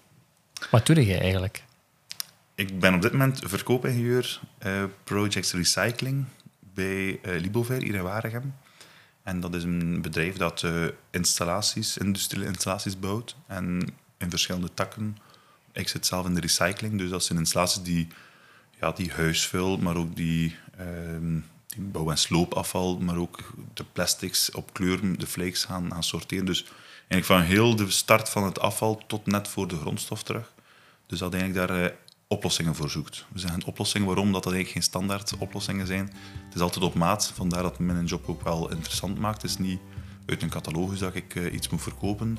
Wat 0.70 0.86
doe 0.86 1.06
je 1.06 1.18
eigenlijk? 1.18 1.64
Ik 2.54 2.78
ben 2.80 2.94
op 2.94 3.02
dit 3.02 3.12
moment 3.12 3.40
verkoopingenieur 3.44 4.40
eh, 4.58 4.84
Projects 5.04 5.52
Recycling 5.52 6.24
bij 6.74 7.20
eh, 7.22 7.40
Libover 7.40 7.82
hier 7.82 7.94
in 7.94 8.02
Waregem. 8.02 8.54
En 9.22 9.40
dat 9.40 9.54
is 9.54 9.62
een 9.62 10.02
bedrijf 10.02 10.36
dat 10.36 10.62
eh, 10.62 10.84
installaties, 11.10 11.98
industriële 11.98 12.46
installaties 12.46 12.98
bouwt. 12.98 13.36
En 13.46 13.88
in 14.18 14.30
verschillende 14.30 14.74
takken. 14.74 15.16
Ik 15.72 15.88
zit 15.88 16.06
zelf 16.06 16.26
in 16.26 16.34
de 16.34 16.40
recycling, 16.40 16.98
dus 16.98 17.10
dat 17.10 17.24
zijn 17.24 17.38
installaties 17.38 17.82
die, 17.82 18.08
ja, 18.80 18.92
die 18.92 19.12
huisvuil, 19.12 19.76
maar 19.76 19.96
ook 19.96 20.16
die, 20.16 20.56
die 21.66 21.84
bouw- 21.84 22.10
en 22.10 22.18
sloopafval, 22.18 22.98
maar 22.98 23.16
ook 23.16 23.38
de 23.74 23.84
plastics 23.92 24.50
op 24.50 24.72
kleuren, 24.72 25.18
de 25.18 25.26
flakes 25.26 25.64
gaan, 25.64 25.92
gaan 25.92 26.02
sorteren. 26.02 26.46
Dus 26.46 26.64
eigenlijk 27.08 27.24
van 27.24 27.40
heel 27.56 27.76
de 27.76 27.90
start 27.90 28.28
van 28.28 28.44
het 28.44 28.60
afval 28.60 29.02
tot 29.06 29.26
net 29.26 29.48
voor 29.48 29.68
de 29.68 29.76
grondstof 29.76 30.22
terug. 30.22 30.52
Dus 31.06 31.18
dat 31.18 31.34
eigenlijk 31.34 31.68
daar 31.68 31.82
eh, 31.84 31.90
oplossingen 32.28 32.74
voor 32.74 32.90
zoekt. 32.90 33.26
We 33.32 33.38
zeggen 33.38 33.64
oplossingen, 33.64 34.06
waarom? 34.06 34.32
Dat 34.32 34.42
dat 34.42 34.52
eigenlijk 34.52 34.72
geen 34.72 34.82
standaard 34.92 35.34
oplossingen 35.38 35.86
zijn. 35.86 36.04
Het 36.44 36.54
is 36.54 36.60
altijd 36.60 36.84
op 36.84 36.94
maat, 36.94 37.32
vandaar 37.34 37.62
dat 37.62 37.78
mijn 37.78 38.04
job 38.04 38.28
ook 38.28 38.42
wel 38.42 38.70
interessant 38.70 39.18
maakt. 39.18 39.42
Het 39.42 39.50
is 39.50 39.58
niet 39.58 39.80
uit 40.26 40.42
een 40.42 40.48
catalogus 40.48 40.98
dat 40.98 41.14
ik 41.14 41.34
eh, 41.34 41.52
iets 41.52 41.68
moet 41.68 41.82
verkopen. 41.82 42.38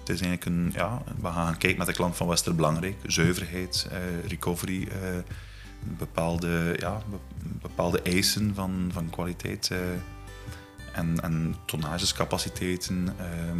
Het 0.00 0.08
is 0.08 0.20
eigenlijk 0.20 0.44
een, 0.44 0.70
ja, 0.74 1.02
we 1.20 1.26
gaan 1.28 1.56
kijken 1.58 1.78
met 1.78 1.86
de 1.86 1.92
klant 1.92 2.16
van 2.16 2.26
wat 2.26 2.46
er 2.46 2.54
belangrijk. 2.54 2.96
Zuiverheid, 3.06 3.88
eh, 3.90 3.98
recovery, 4.28 4.88
bepaalde, 5.98 6.76
ja, 6.78 7.02
be- 7.10 7.48
bepaalde 7.60 8.02
eisen 8.02 8.54
van, 8.54 8.90
van 8.92 9.10
kwaliteit. 9.10 9.70
en, 10.92 11.20
en 11.22 11.54
tonnagescapaciteiten. 11.66 13.14
ehm, 13.18 13.58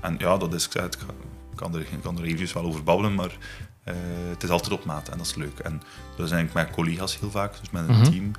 en 0.00 0.14
ja, 0.18 0.36
dat 0.36 0.54
is, 0.54 0.68
ik 0.68 0.74
ik 1.50 1.64
kan 1.64 1.74
er, 1.74 1.80
ik 1.80 2.00
kan 2.02 2.18
er 2.18 2.24
eventjes 2.24 2.52
wel 2.52 2.64
over 2.64 2.82
babbelen, 2.82 3.14
maar 3.14 3.36
eh, 3.84 3.94
het 4.30 4.42
is 4.42 4.48
altijd 4.50 4.72
op 4.72 4.84
maat 4.84 5.08
en 5.08 5.18
dat 5.18 5.26
is 5.26 5.34
leuk. 5.34 5.58
En 5.58 5.82
dat 6.16 6.26
is 6.26 6.32
eigenlijk 6.32 6.66
met 6.66 6.76
collega's 6.76 7.18
heel 7.18 7.30
vaak, 7.30 7.60
dus 7.60 7.70
met 7.70 7.88
een 7.88 7.94
Mhm. 7.94 8.10
team, 8.10 8.30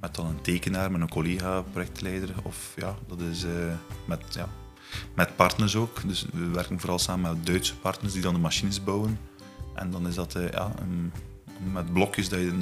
met 0.00 0.14
dan 0.14 0.26
een 0.26 0.40
tekenaar, 0.40 0.90
met 0.90 1.00
een 1.00 1.08
collega, 1.08 1.62
projectleider, 1.72 2.30
of 2.42 2.72
ja, 2.76 2.94
dat 3.08 3.20
is 3.20 3.44
eh, 3.44 3.50
met, 4.04 4.20
ja, 4.30 4.48
met 5.14 5.36
partners 5.36 5.76
ook. 5.76 6.08
Dus 6.08 6.26
we 6.32 6.46
werken 6.48 6.80
vooral 6.80 6.98
samen 6.98 7.30
met 7.36 7.46
Duitse 7.46 7.76
partners 7.76 8.12
die 8.12 8.22
dan 8.22 8.34
de 8.34 8.40
machines 8.40 8.84
bouwen. 8.84 9.18
En 9.74 9.90
dan 9.90 10.06
is 10.08 10.14
dat 10.14 10.34
eh, 10.34 10.50
ja, 10.50 10.72
een- 10.80 11.12
met 11.72 11.92
blokjes 11.92 12.28
dat 12.28 12.38
je 12.40 12.58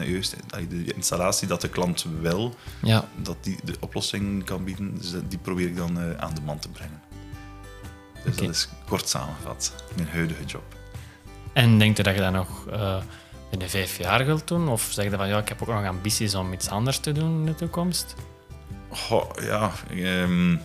dat 0.47 0.61
je 0.61 0.67
de 0.69 0.95
installatie 0.95 1.49
dat 1.49 1.61
de 1.61 1.69
klant 1.69 2.07
wil, 2.21 2.55
Ja. 2.83 3.09
dat 3.23 3.37
die 3.41 3.59
de 3.65 3.75
oplossing 3.81 4.45
kan 4.45 4.65
bieden. 4.65 4.95
Dus 4.95 5.15
die 5.29 5.39
probeer 5.39 5.67
ik 5.67 5.77
dan 5.77 6.21
aan 6.21 6.35
de 6.35 6.41
man 6.41 6.59
te 6.59 6.69
brengen. 6.69 7.01
Dus 8.27 8.37
dat 8.37 8.49
is 8.49 8.69
kort 8.89 9.09
samengevat, 9.09 9.73
mijn 9.97 10.09
huidige 10.09 10.45
job. 10.45 10.63
En 11.53 11.79
denk 11.79 11.97
je 11.97 12.03
dat 12.03 12.15
je 12.15 12.21
dat 12.21 12.33
nog 12.33 12.67
eh 12.67 12.99
binnen 13.51 13.71
vijf 13.71 13.99
jaar 13.99 14.25
wilt 14.25 14.49
doen? 14.49 14.69
Of 14.69 14.89
zeg 14.91 15.05
je 15.05 15.17
van, 15.17 15.29
ja, 15.29 15.39
ik 15.39 15.49
heb 15.49 15.63
ook 15.63 15.69
nog 15.69 15.85
ambities 15.85 16.35
om 16.35 16.53
iets 16.53 16.69
anders 16.69 16.99
te 16.99 17.13
doen 17.13 17.39
in 17.39 17.47
de 17.47 17.55
toekomst? 17.55 18.15
Goh, 18.89 19.31
ja, 19.41 19.73
ehm, 19.91 20.57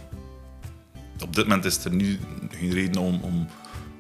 op 1.21 1.35
dit 1.35 1.47
moment 1.47 1.65
is 1.65 1.85
er 1.85 1.93
nu 1.93 2.19
geen 2.49 2.71
reden 2.71 3.01
om, 3.01 3.19
om, 3.21 3.47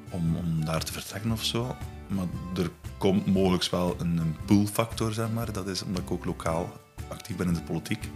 om, 0.09 0.35
om 0.35 0.65
daar 0.65 0.83
te 0.83 0.91
vertrekken 0.91 1.31
of 1.31 1.43
zo. 1.43 1.75
Maar 2.07 2.25
er 2.55 2.69
komt 2.97 3.25
mogelijk 3.25 3.69
wel 3.69 3.95
een, 3.99 4.17
een 4.17 4.37
poolfactor, 4.45 5.13
zeg 5.13 5.31
maar. 5.31 5.51
Dat 5.51 5.67
is 5.67 5.83
omdat 5.83 6.01
ik 6.01 6.11
ook 6.11 6.25
lokaal 6.25 6.79
actief 7.07 7.35
ben 7.35 7.47
in 7.47 7.53
de 7.53 7.61
politiek. 7.61 8.09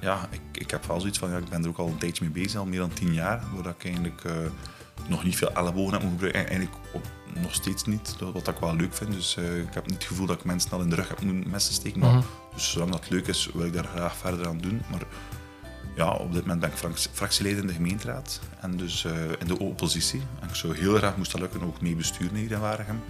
Ja, 0.00 0.28
ik, 0.30 0.40
ik 0.52 0.70
heb 0.70 0.84
wel 0.86 1.00
zoiets 1.00 1.18
van, 1.18 1.30
ja, 1.30 1.36
ik 1.36 1.48
ben 1.48 1.62
er 1.62 1.68
ook 1.68 1.78
al 1.78 1.86
een 1.88 1.98
tijdje 1.98 2.24
mee 2.24 2.42
bezig, 2.42 2.60
al 2.60 2.66
meer 2.66 2.78
dan 2.78 2.92
tien 2.92 3.14
jaar, 3.14 3.42
waar 3.54 3.72
ik 3.78 3.84
eigenlijk 3.84 4.24
eh, 4.24 4.32
nog 5.08 5.24
niet 5.24 5.36
veel 5.36 5.52
ellebogen 5.52 5.92
heb 5.92 6.02
moeten 6.02 6.10
gebruiken. 6.26 6.40
En 6.40 6.46
Eigenlijk 6.58 6.76
op- 6.92 7.10
nog 7.42 7.54
steeds 7.54 7.84
niet, 7.84 8.16
wat 8.32 8.48
ik 8.48 8.56
wel 8.58 8.76
leuk 8.76 8.94
vind. 8.94 9.12
Dus 9.12 9.36
eh, 9.36 9.58
ik 9.58 9.74
heb 9.74 9.86
niet 9.86 9.94
het 9.94 10.04
gevoel 10.04 10.26
dat 10.26 10.38
ik 10.38 10.44
mensen 10.44 10.70
al 10.70 10.80
in 10.80 10.88
de 10.88 10.94
rug 10.94 11.08
heb 11.08 11.20
moeten 11.22 11.50
messen 11.50 11.74
steken. 11.74 12.00
Maar 12.00 12.10
Mhm. 12.14 12.22
dus 12.54 12.70
zolang 12.70 12.90
dat 12.90 13.10
leuk 13.10 13.26
is, 13.26 13.50
wil 13.54 13.66
ik 13.66 13.72
daar 13.72 13.84
graag 13.84 14.16
verder 14.16 14.46
aan 14.48 14.58
doen. 14.58 14.82
Maar 14.90 15.02
ja, 15.96 16.10
op 16.10 16.32
dit 16.32 16.40
moment 16.42 16.60
ben 16.60 16.70
ik 16.70 16.76
frac- 16.76 17.08
fractieleider 17.12 17.62
in 17.62 17.68
de 17.68 17.74
gemeenteraad 17.74 18.40
en 18.60 18.76
dus 18.76 19.04
eh, 19.04 19.12
in 19.38 19.46
de 19.46 19.58
oppositie. 19.58 20.22
En 20.40 20.48
ik 20.48 20.54
zou 20.54 20.76
heel 20.76 20.96
graag, 20.96 21.16
moest 21.16 21.30
dat 21.32 21.40
lukken, 21.40 21.62
ook 21.62 21.80
mee 21.80 21.94
besturen 21.96 22.34
hier 22.36 22.50
in 22.50 22.60
Waregem. 22.60 23.00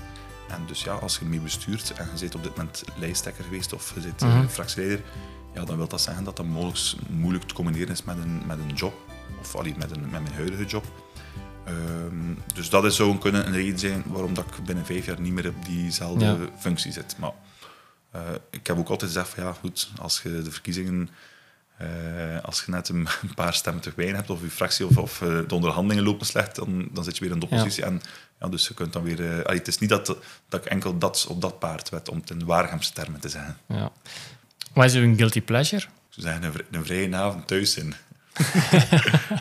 En 0.49 0.63
dus 0.67 0.83
ja, 0.83 0.93
als 0.93 1.19
je 1.19 1.25
mee 1.25 1.41
bestuurt 1.41 1.93
en 1.97 2.05
je 2.15 2.21
bent 2.21 2.35
op 2.35 2.43
dit 2.43 2.57
moment 2.57 2.85
lijsttrekker 2.99 3.45
geweest 3.45 3.73
of 3.73 3.95
je 3.95 4.13
eh, 4.27 4.35
Mhm. 4.37 4.47
fractieleider, 4.49 5.05
ja, 5.57 5.65
dan 5.65 5.77
wil 5.77 5.89
dat 5.89 6.01
zeggen 6.01 6.25
dat 6.25 6.37
dat 6.37 6.47
mogelijk 6.47 7.09
moeilijk 7.11 7.45
te 7.45 7.55
combineren 7.55 7.89
is 7.93 8.03
met 8.03 8.17
een, 8.17 8.43
met 8.47 8.59
een 8.59 8.75
job. 8.75 8.95
Of 9.41 9.55
allee, 9.55 9.75
met, 9.79 9.91
een, 9.91 10.01
met 10.01 10.23
mijn 10.23 10.35
huidige 10.35 10.65
job. 10.65 10.85
Ehm, 11.65 12.35
dus 12.55 12.71
dat 12.71 12.85
is, 12.85 12.97
zou 12.97 13.11
een 13.11 13.19
kunnen 13.19 13.47
een 13.47 13.53
reden 13.53 13.79
zijn 13.79 14.03
waarom 14.07 14.35
dat 14.35 14.45
ik 14.45 14.65
binnen 14.65 14.87
vijf 14.87 15.07
jaar 15.07 15.21
niet 15.21 15.33
meer 15.33 15.49
op 15.49 15.65
diezelfde 15.65 16.25
Ja. 16.25 16.37
functie 16.59 16.93
zit. 16.93 17.17
Maar 17.19 17.33
eh, 18.11 18.21
ik 18.51 18.67
heb 18.67 18.79
ook 18.79 18.89
altijd 18.89 19.11
gezegd 19.11 19.29
van 19.29 19.45
ja, 19.45 19.53
goed, 19.53 19.91
als 20.01 20.21
je 20.23 20.43
de 20.43 20.51
verkiezingen, 20.51 21.09
eh, 21.77 21.89
als 22.43 22.63
je 22.65 22.71
net 22.71 22.89
een, 22.89 23.09
een 23.23 23.35
paar 23.35 23.55
stemmen 23.55 23.83
te 23.83 23.93
weinig 23.97 24.17
hebt, 24.17 24.31
of 24.31 24.41
je 24.43 24.51
fractie 24.51 24.87
of, 24.87 24.97
of 24.97 25.23
eh, 25.23 25.29
de 25.47 25.55
onderhandelingen 25.55 26.05
lopen 26.05 26.27
slecht, 26.27 26.57
dan, 26.57 26.89
dan 26.93 27.05
zit 27.05 27.17
je 27.17 27.25
weer 27.25 27.33
in 27.33 27.39
de 27.39 27.47
oppositie. 27.47 27.85
En 27.85 28.01
ja, 28.41 28.49
dus 28.49 28.69
je 28.69 28.75
kunt 28.75 28.93
dan 28.93 29.03
weer. 29.03 29.45
allee, 29.45 29.59
het 29.59 29.69
is 29.69 29.79
niet 29.79 29.91
dat, 29.91 30.07
dat 30.49 30.65
ik 30.65 30.71
enkel 30.71 30.99
dat 30.99 31.27
op 31.29 31.41
dat 31.41 31.59
paard 31.59 31.89
wed, 31.89 32.09
om 32.09 32.19
het 32.19 32.31
in 32.31 32.45
Waregemse 32.45 32.93
termen 32.93 33.21
te 33.21 33.29
zeggen. 33.29 33.57
Ja. 33.69 33.91
Wat 34.77 34.85
is 34.85 34.95
uw 34.95 35.17
guilty 35.17 35.41
pleasure? 35.43 35.87
Ze 36.09 36.21
zeggen 36.21 36.43
een, 36.43 36.53
vri- 36.53 36.65
een 36.71 36.85
vrije 36.85 37.17
avond 37.17 37.47
thuis 37.47 37.73
zijn. 37.73 37.87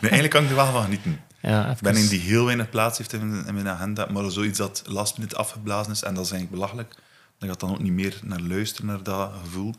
eigenlijk 0.00 0.30
kan 0.30 0.42
ik 0.44 0.48
er 0.50 0.54
wel 0.56 0.72
van 0.72 0.82
genieten. 0.82 1.20
Ja, 1.40 1.70
Ik 1.70 1.78
ben 1.80 1.96
een 1.96 2.08
die 2.08 2.20
heel 2.20 2.44
weinig 2.44 2.70
plaats 2.70 2.98
heeft 2.98 3.12
in, 3.12 3.44
in 3.46 3.54
mijn 3.54 3.68
agenda, 3.68 4.06
maar 4.12 4.30
zoiets 4.30 4.58
dat 4.58 4.82
last 4.86 5.16
minute 5.18 5.36
afgeblazen 5.36 5.92
is, 5.92 6.02
en 6.02 6.14
dat 6.14 6.24
is 6.24 6.30
eigenlijk 6.30 6.60
belachelijk. 6.60 6.94
Dan 7.38 7.48
gaat 7.48 7.60
dan 7.60 7.70
ook 7.70 7.80
niet 7.80 7.92
meer 7.92 8.18
naar 8.22 8.40
luisteren, 8.40 8.86
naar 8.86 9.02
dat 9.02 9.32
gevoel. 9.42 9.74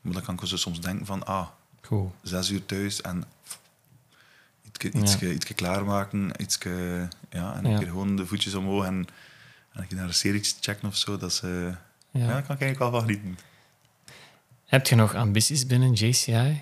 Maar 0.00 0.12
dan 0.12 0.22
kan 0.22 0.34
ik 0.34 0.46
zo 0.46 0.56
soms 0.56 0.80
denken 0.80 1.06
van, 1.06 1.26
ah, 1.26 1.46
Goed. 1.82 2.10
zes 2.22 2.50
uur 2.50 2.66
thuis 2.66 3.00
en 3.00 3.24
ietsje, 4.92 5.32
ietsje 5.34 5.54
klaarmaken, 5.54 6.30
ja, 7.30 7.54
en 7.54 7.64
een 7.64 7.70
Ja. 7.70 7.78
gewoon 7.78 8.16
de 8.16 8.26
voetjes 8.26 8.54
omhoog 8.54 8.84
en, 8.84 8.94
en 9.72 9.80
een 9.80 9.86
keer 9.86 9.96
naar 9.96 10.06
een 10.06 10.14
serie 10.14 10.42
checken 10.60 10.88
of 10.88 10.96
zo. 10.96 11.16
Dat 11.16 11.30
is, 11.30 11.40
eh, 11.40 11.50
ja. 11.50 11.78
Ja. 12.10 12.26
daar 12.26 12.42
kan 12.42 12.54
ik 12.56 12.62
eigenlijk 12.62 12.78
wel 12.78 12.90
van 12.90 13.00
genieten. 13.00 13.38
Heb 14.70 14.86
je 14.86 14.94
nog 14.94 15.14
ambities 15.14 15.66
binnen 15.66 15.92
JCI? 15.92 16.60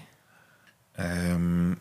Ehm, 0.93 1.75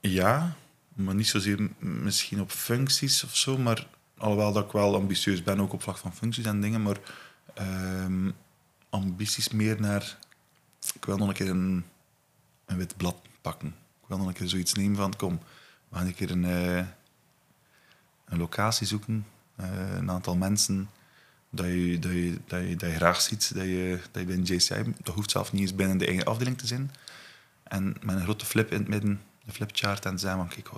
ja, 0.00 0.56
maar 0.94 1.14
niet 1.14 1.26
zozeer 1.26 1.68
misschien 1.78 2.40
op 2.40 2.50
functies 2.50 3.24
of 3.24 3.36
zo, 3.36 3.58
maar 3.58 3.86
alhoewel 4.16 4.52
dat 4.52 4.64
ik 4.64 4.72
wel 4.72 4.94
ambitieus 4.94 5.42
ben, 5.42 5.60
ook 5.60 5.72
op 5.72 5.82
vlak 5.82 5.96
van 5.96 6.14
functies 6.14 6.44
en 6.44 6.60
dingen, 6.60 6.82
maar 6.82 6.96
ehm, 7.54 8.30
ambities 8.88 9.48
meer 9.48 9.80
naar... 9.80 10.18
Ik 10.94 11.04
wil 11.04 11.16
nog 11.16 11.28
een 11.28 11.34
keer 11.34 11.50
een, 11.50 11.84
een 12.66 12.76
wit 12.76 12.96
blad 12.96 13.16
pakken. 13.40 13.68
Ik 14.02 14.08
wil 14.08 14.18
nog 14.18 14.26
een 14.26 14.32
keer 14.32 14.48
zoiets 14.48 14.74
nemen 14.74 14.96
van, 14.96 15.16
kom, 15.16 15.40
we 15.88 15.96
gaan 15.96 16.06
een 16.06 16.14
keer 16.14 16.30
een, 16.30 16.44
eh, 16.44 16.86
een 18.24 18.38
locatie 18.38 18.86
zoeken, 18.86 19.26
eh, 19.56 19.96
een 19.96 20.10
aantal 20.10 20.36
mensen 20.36 20.90
dat 21.50 21.66
je, 21.66 21.98
dat, 21.98 22.12
je, 22.12 22.38
dat, 22.46 22.60
je, 22.68 22.76
dat 22.76 22.90
je 22.90 22.96
graag 22.96 23.20
ziet, 23.20 23.54
dat 23.54 23.64
je, 23.64 23.98
dat 24.10 24.22
je 24.22 24.26
binnen 24.28 24.46
JCI, 24.46 24.94
dat 25.02 25.14
hoeft 25.14 25.30
zelf 25.30 25.52
niet 25.52 25.62
eens 25.62 25.74
binnen 25.74 25.98
de 25.98 26.06
eigen 26.06 26.24
afdeling 26.24 26.58
te 26.58 26.66
zijn, 26.66 26.90
en 27.62 27.96
met 28.02 28.16
een 28.16 28.22
grote 28.22 28.44
flip 28.46 28.70
in 28.72 28.78
het 28.78 28.88
midden, 28.88 29.20
een 29.46 29.52
flipchart, 29.52 30.04
en 30.06 30.18
zeggen 30.18 30.38
van, 30.40 30.48
kijk, 30.48 30.68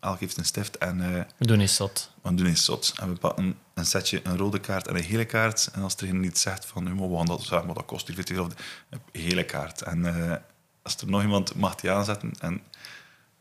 elk 0.00 0.20
heeft 0.20 0.36
een 0.36 0.44
stift 0.44 0.78
en 0.78 1.00
eh, 1.00 1.22
We 1.36 1.46
doen 1.46 1.60
eens 1.60 1.74
zot. 1.74 2.10
we 2.22 2.34
doen 2.34 2.46
eens 2.46 2.64
zot. 2.64 2.94
En 3.00 3.08
we 3.08 3.14
pakken 3.14 3.56
een 3.74 3.86
setje, 3.86 4.20
een 4.24 4.36
rode 4.36 4.58
kaart 4.60 4.88
en 4.88 4.96
een 4.96 5.02
gele 5.02 5.24
kaart. 5.24 5.68
En 5.72 5.82
als 5.82 5.96
er 5.96 6.06
iemand 6.06 6.24
iets 6.24 6.40
zegt 6.40 6.64
van, 6.66 6.84
"Ja, 6.86 6.94
maar 6.94 7.10
we 7.10 7.16
gaan 7.16 7.26
dat 7.26 7.40
zeggen, 7.42 7.66
maar 7.66 7.74
dat 7.74 7.84
kost 7.84 8.06
hier 8.06 8.14
40 8.16 8.38
of 8.38 8.48
een 8.90 9.00
gele 9.12 9.44
kaart. 9.44 9.82
En 9.82 10.04
eh, 10.30 10.36
als 10.82 10.96
er 10.96 11.08
nog 11.08 11.22
iemand 11.22 11.54
mag 11.54 11.74
die 11.74 11.90
aanzetten 11.90 12.32
en, 12.40 12.60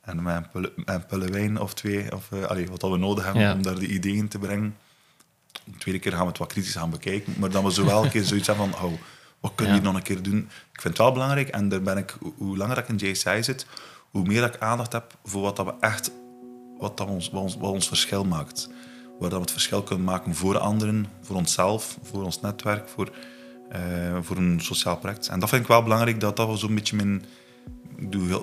en 0.01 0.23
met 0.23 0.35
een 0.35 0.49
pulle, 0.49 0.73
met 0.75 0.87
een 0.95 1.05
pulle 1.05 1.27
wijn 1.27 1.59
of 1.59 1.73
twee, 1.73 2.11
of 2.15 2.29
uh, 2.33 2.43
allee, 2.43 2.67
wat 2.69 2.79
dat 2.79 2.91
we 2.91 2.97
nodig 2.97 3.23
hebben 3.23 3.41
Ja. 3.41 3.53
om 3.53 3.61
daar 3.61 3.79
de 3.79 3.87
ideeën 3.87 4.27
te 4.27 4.39
brengen. 4.39 4.77
De 5.65 5.77
tweede 5.77 5.99
keer 5.99 6.11
gaan 6.11 6.21
we 6.21 6.27
het 6.27 6.37
wat 6.37 6.47
kritisch 6.47 6.75
gaan 6.75 6.89
bekijken, 6.89 7.33
maar 7.37 7.49
dan 7.49 7.63
we 7.63 7.71
zo 7.73 7.85
wel 7.85 8.03
een 8.03 8.09
keer 8.11 8.23
zoiets 8.23 8.47
hebben 8.47 8.69
van, 8.71 8.85
oh, 8.85 8.93
wat 9.39 9.51
kunnen 9.55 9.73
we 9.75 9.79
Ja. 9.81 9.85
hier 9.85 9.91
nog 9.93 9.95
een 9.95 10.15
keer 10.15 10.23
doen? 10.23 10.37
Ik 10.73 10.81
vind 10.81 10.83
het 10.83 10.97
wel 10.97 11.11
belangrijk 11.11 11.47
en 11.49 11.69
daar 11.69 11.81
ben 11.81 11.97
ik, 11.97 12.15
hoe- 12.37 12.57
langer 12.57 12.77
ik 12.77 12.87
in 12.87 12.95
JCI 12.95 13.43
zit, 13.43 13.65
hoe 14.11 14.23
meer 14.23 14.41
dat 14.41 14.55
ik 14.55 14.61
aandacht 14.61 14.93
heb 14.93 15.17
voor 15.23 15.41
wat 15.41 15.55
dat 15.55 15.65
we 15.65 15.73
echt, 15.79 16.11
wat, 16.77 16.97
dat 16.97 17.07
ons, 17.07 17.29
wat, 17.29 17.41
ons, 17.41 17.55
wat 17.57 17.71
ons 17.71 17.87
verschil 17.87 18.23
maakt. 18.23 18.69
Waar 19.19 19.29
dat 19.29 19.37
we 19.39 19.43
het 19.45 19.51
verschil 19.51 19.83
kunnen 19.83 20.05
maken 20.05 20.35
voor 20.35 20.57
anderen, 20.57 21.05
voor 21.21 21.35
onszelf, 21.35 21.97
voor 22.03 22.23
ons 22.23 22.41
netwerk, 22.41 22.89
voor, 22.89 23.11
eh, 23.69 23.79
voor 24.21 24.37
een 24.37 24.59
sociaal 24.61 24.97
project. 24.97 25.27
En 25.27 25.39
dat 25.39 25.49
vind 25.49 25.61
ik 25.61 25.67
wel 25.67 25.83
belangrijk, 25.83 26.19
dat 26.19 26.35
dat 26.37 26.47
wel 26.47 26.57
zo'n 26.57 26.75
beetje 26.75 26.95
mijn... 26.95 27.25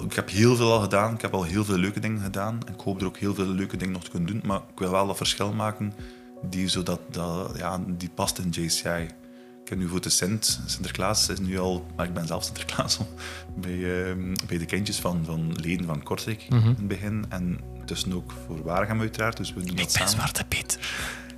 Ik, 0.04 0.12
heb 0.14 0.28
heel 0.30 0.56
veel 0.56 0.72
al 0.72 0.80
gedaan, 0.80 1.14
ik 1.14 1.20
heb 1.20 1.34
al 1.34 1.42
heel 1.42 1.64
veel 1.64 1.76
leuke 1.76 2.00
dingen 2.00 2.20
gedaan. 2.22 2.58
En 2.66 2.74
ik 2.74 2.80
hoop 2.80 3.00
er 3.00 3.06
ook 3.06 3.18
heel 3.18 3.34
veel 3.34 3.46
leuke 3.46 3.76
dingen 3.76 3.92
nog 3.92 4.04
te 4.04 4.10
kunnen 4.10 4.32
doen. 4.32 4.42
Maar 4.44 4.60
ik 4.72 4.78
wil 4.78 4.90
wel 4.90 5.06
dat 5.06 5.16
verschil 5.16 5.52
maken 5.52 5.92
die, 6.42 6.68
zodat, 6.68 7.00
dat, 7.10 7.52
ja, 7.56 7.80
die 7.86 8.10
past 8.14 8.38
in 8.38 8.48
JCI. 8.48 9.08
Ik 9.62 9.68
heb 9.68 9.78
nu 9.78 9.88
voor 9.88 10.00
de 10.00 10.08
Sint, 10.08 10.60
Sinterklaas 10.66 11.28
is 11.28 11.38
nu 11.38 11.58
al, 11.58 11.86
maar 11.96 12.06
ik 12.06 12.14
ben 12.14 12.26
zelf 12.26 12.44
Sinterklaas 12.44 12.98
al, 12.98 13.08
bij, 13.56 14.04
ehm, 14.08 14.34
bij 14.46 14.58
de 14.58 14.64
kindjes 14.64 14.98
van, 14.98 15.24
van 15.24 15.52
leden 15.52 15.86
van 15.86 16.02
Kortrijk 16.02 16.46
in 16.50 16.56
het 16.56 16.88
begin. 16.88 17.24
En 17.28 17.58
tussen 17.84 18.12
ook 18.12 18.32
voor 18.46 18.62
Waregem 18.62 19.00
uiteraard, 19.00 19.36
dus 19.36 19.54
we 19.54 19.64
doen 19.64 19.76
dat 19.76 19.92
samen. 19.92 20.08
Zwarte 20.10 20.44
Piet. 20.44 20.78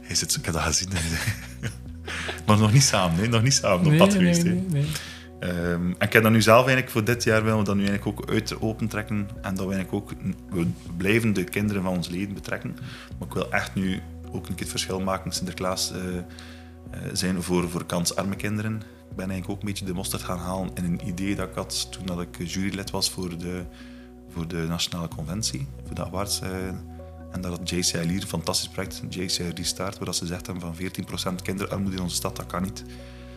Hij 0.01 0.15
zit, 0.15 0.37
ik 0.37 0.45
heb 0.45 0.55
dat 0.55 0.62
gezien. 0.62 0.88
maar 2.47 2.59
nog 2.59 2.73
niet 2.73 2.83
samen, 2.83 3.17
nee, 3.17 3.29
nog 3.29 3.43
niet 3.43 3.55
samen 3.55 3.93
op 3.93 3.97
pad 3.97 4.12
geweest. 4.12 4.43
hè. 4.43 4.65
Ehm, 5.43 5.87
en 5.99 6.07
ik 6.07 6.12
heb 6.12 6.23
dat 6.23 6.33
nu 6.33 6.43
zelf 6.43 6.61
eigenlijk 6.61 6.91
voor 6.91 7.05
dit 7.05 7.25
jaar 7.25 7.43
willen 7.43 7.59
we 7.59 7.65
dat 7.65 7.77
nu 7.77 7.87
eigenlijk 7.87 8.21
ook 8.21 8.31
uit 8.31 8.61
opentrekken. 8.61 9.29
En 9.43 9.55
dat 9.55 9.67
we 9.67 9.75
eigenlijk 9.75 9.93
ook, 9.93 10.12
we 10.51 10.67
blijven 10.97 11.33
de 11.33 11.45
kinderen 11.45 11.83
van 11.83 11.93
ons 11.97 12.09
leden 12.09 12.35
betrekken. 12.35 12.77
Maar 13.19 13.29
ik 13.29 13.35
wil 13.35 13.51
echt 13.53 13.75
nu 13.75 14.01
ook 14.33 14.49
een 14.49 14.55
keer 14.55 14.59
het 14.59 14.68
verschil 14.68 15.01
maken, 15.01 15.33
Sinterklaas 15.33 15.92
eh, 15.92 16.16
eh, 16.16 16.25
zijn 17.12 17.42
voor, 17.42 17.71
voor 17.71 17.85
kansarme 17.87 18.37
kinderen. 18.37 18.75
Ik 19.11 19.16
ben 19.16 19.31
eigenlijk 19.31 19.51
ook 19.51 19.61
een 19.61 19.68
beetje 19.73 19.85
de 19.85 19.95
mosterd 19.95 20.23
gaan 20.23 20.38
halen 20.38 20.71
in 20.75 20.85
een 20.85 21.09
idee 21.09 21.35
dat 21.37 21.49
ik 21.49 21.55
had 21.55 21.92
toen 21.92 22.07
dat 22.07 22.21
ik 22.21 22.47
jurylid 22.49 22.90
was 22.90 23.11
voor 23.11 23.38
de, 23.38 23.64
voor 24.29 24.49
de 24.49 24.64
Nationale 24.68 25.09
Conventie, 25.09 25.66
voor 25.87 25.95
de 25.95 26.05
awards. 26.05 26.40
eh, 26.40 26.51
en 27.31 27.40
dat 27.40 27.59
had 27.59 27.71
JCI 27.71 27.99
Lier, 27.99 28.23
een 28.23 28.29
fantastisch 28.29 28.68
project, 28.68 29.03
JCI 29.09 29.49
Restart, 29.55 29.99
waar 29.99 30.14
ze 30.14 30.27
zegt 30.27 30.49
van 30.59 30.75
14% 30.77 31.42
kinderarmoede 31.42 31.97
in 31.97 32.03
onze 32.03 32.16
stad, 32.16 32.37
dat 32.37 32.47
kan 32.47 32.62
niet. 32.62 32.85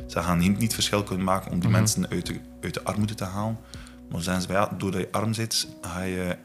Ze 0.07 0.21
gaan 0.21 0.37
niet, 0.37 0.57
niet 0.57 0.73
verschil 0.73 1.03
kunnen 1.03 1.25
maken 1.25 1.51
om 1.51 1.59
die 1.59 1.69
mensen 1.69 2.09
uit 2.09 2.25
de, 2.25 2.39
uit 2.61 2.73
de 2.73 2.83
armoede 2.83 3.13
te 3.13 3.23
halen. 3.23 3.57
Maar 4.09 4.21
zijn 4.21 4.41
ze, 4.41 4.51
ja, 4.51 4.73
doordat 4.77 5.01
je 5.01 5.11
arm 5.11 5.35
bent, 5.35 5.67
ga 5.81 6.01
je 6.01 6.37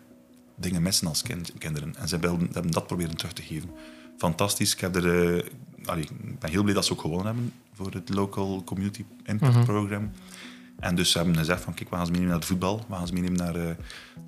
dingen 0.57 0.83
missen 0.83 1.07
als 1.07 1.23
kind, 1.23 1.53
kinderen. 1.59 1.97
En 1.97 2.09
ze 2.09 2.17
hebben 2.17 2.71
dat 2.71 2.87
proberen 2.87 3.17
terug 3.17 3.33
te 3.33 3.43
geven. 3.43 3.71
Fantastisch. 4.21 4.73
Ik, 4.73 4.81
heb 4.81 4.97
er, 4.97 5.37
eh, 5.37 5.45
allee, 5.85 6.03
ik 6.03 6.39
ben 6.39 6.51
heel 6.51 6.63
blij 6.63 6.75
dat 6.75 6.85
ze 6.85 6.93
ook 6.93 7.01
gewonnen 7.01 7.27
hebben 7.27 7.53
voor 7.73 7.93
het 7.93 8.09
Local 8.09 8.63
Community 8.65 9.05
Impact 9.25 9.65
Program. 9.65 10.11
En 10.79 10.95
dus 10.95 11.11
ze 11.11 11.19
hebben 11.19 11.37
gezegd 11.37 11.63
van, 11.63 11.75
kijk, 11.75 11.91
we 11.91 11.97
gaan 11.97 12.07
ze 12.07 12.11
meenemen 12.11 12.33
naar 12.33 12.41
het 12.41 12.51
voetbal, 12.51 12.85
we 12.89 12.95
gaan 12.95 13.07
ze 13.07 13.13
meenemen 13.13 13.39
naar, 13.39 13.55
eh, 13.55 13.65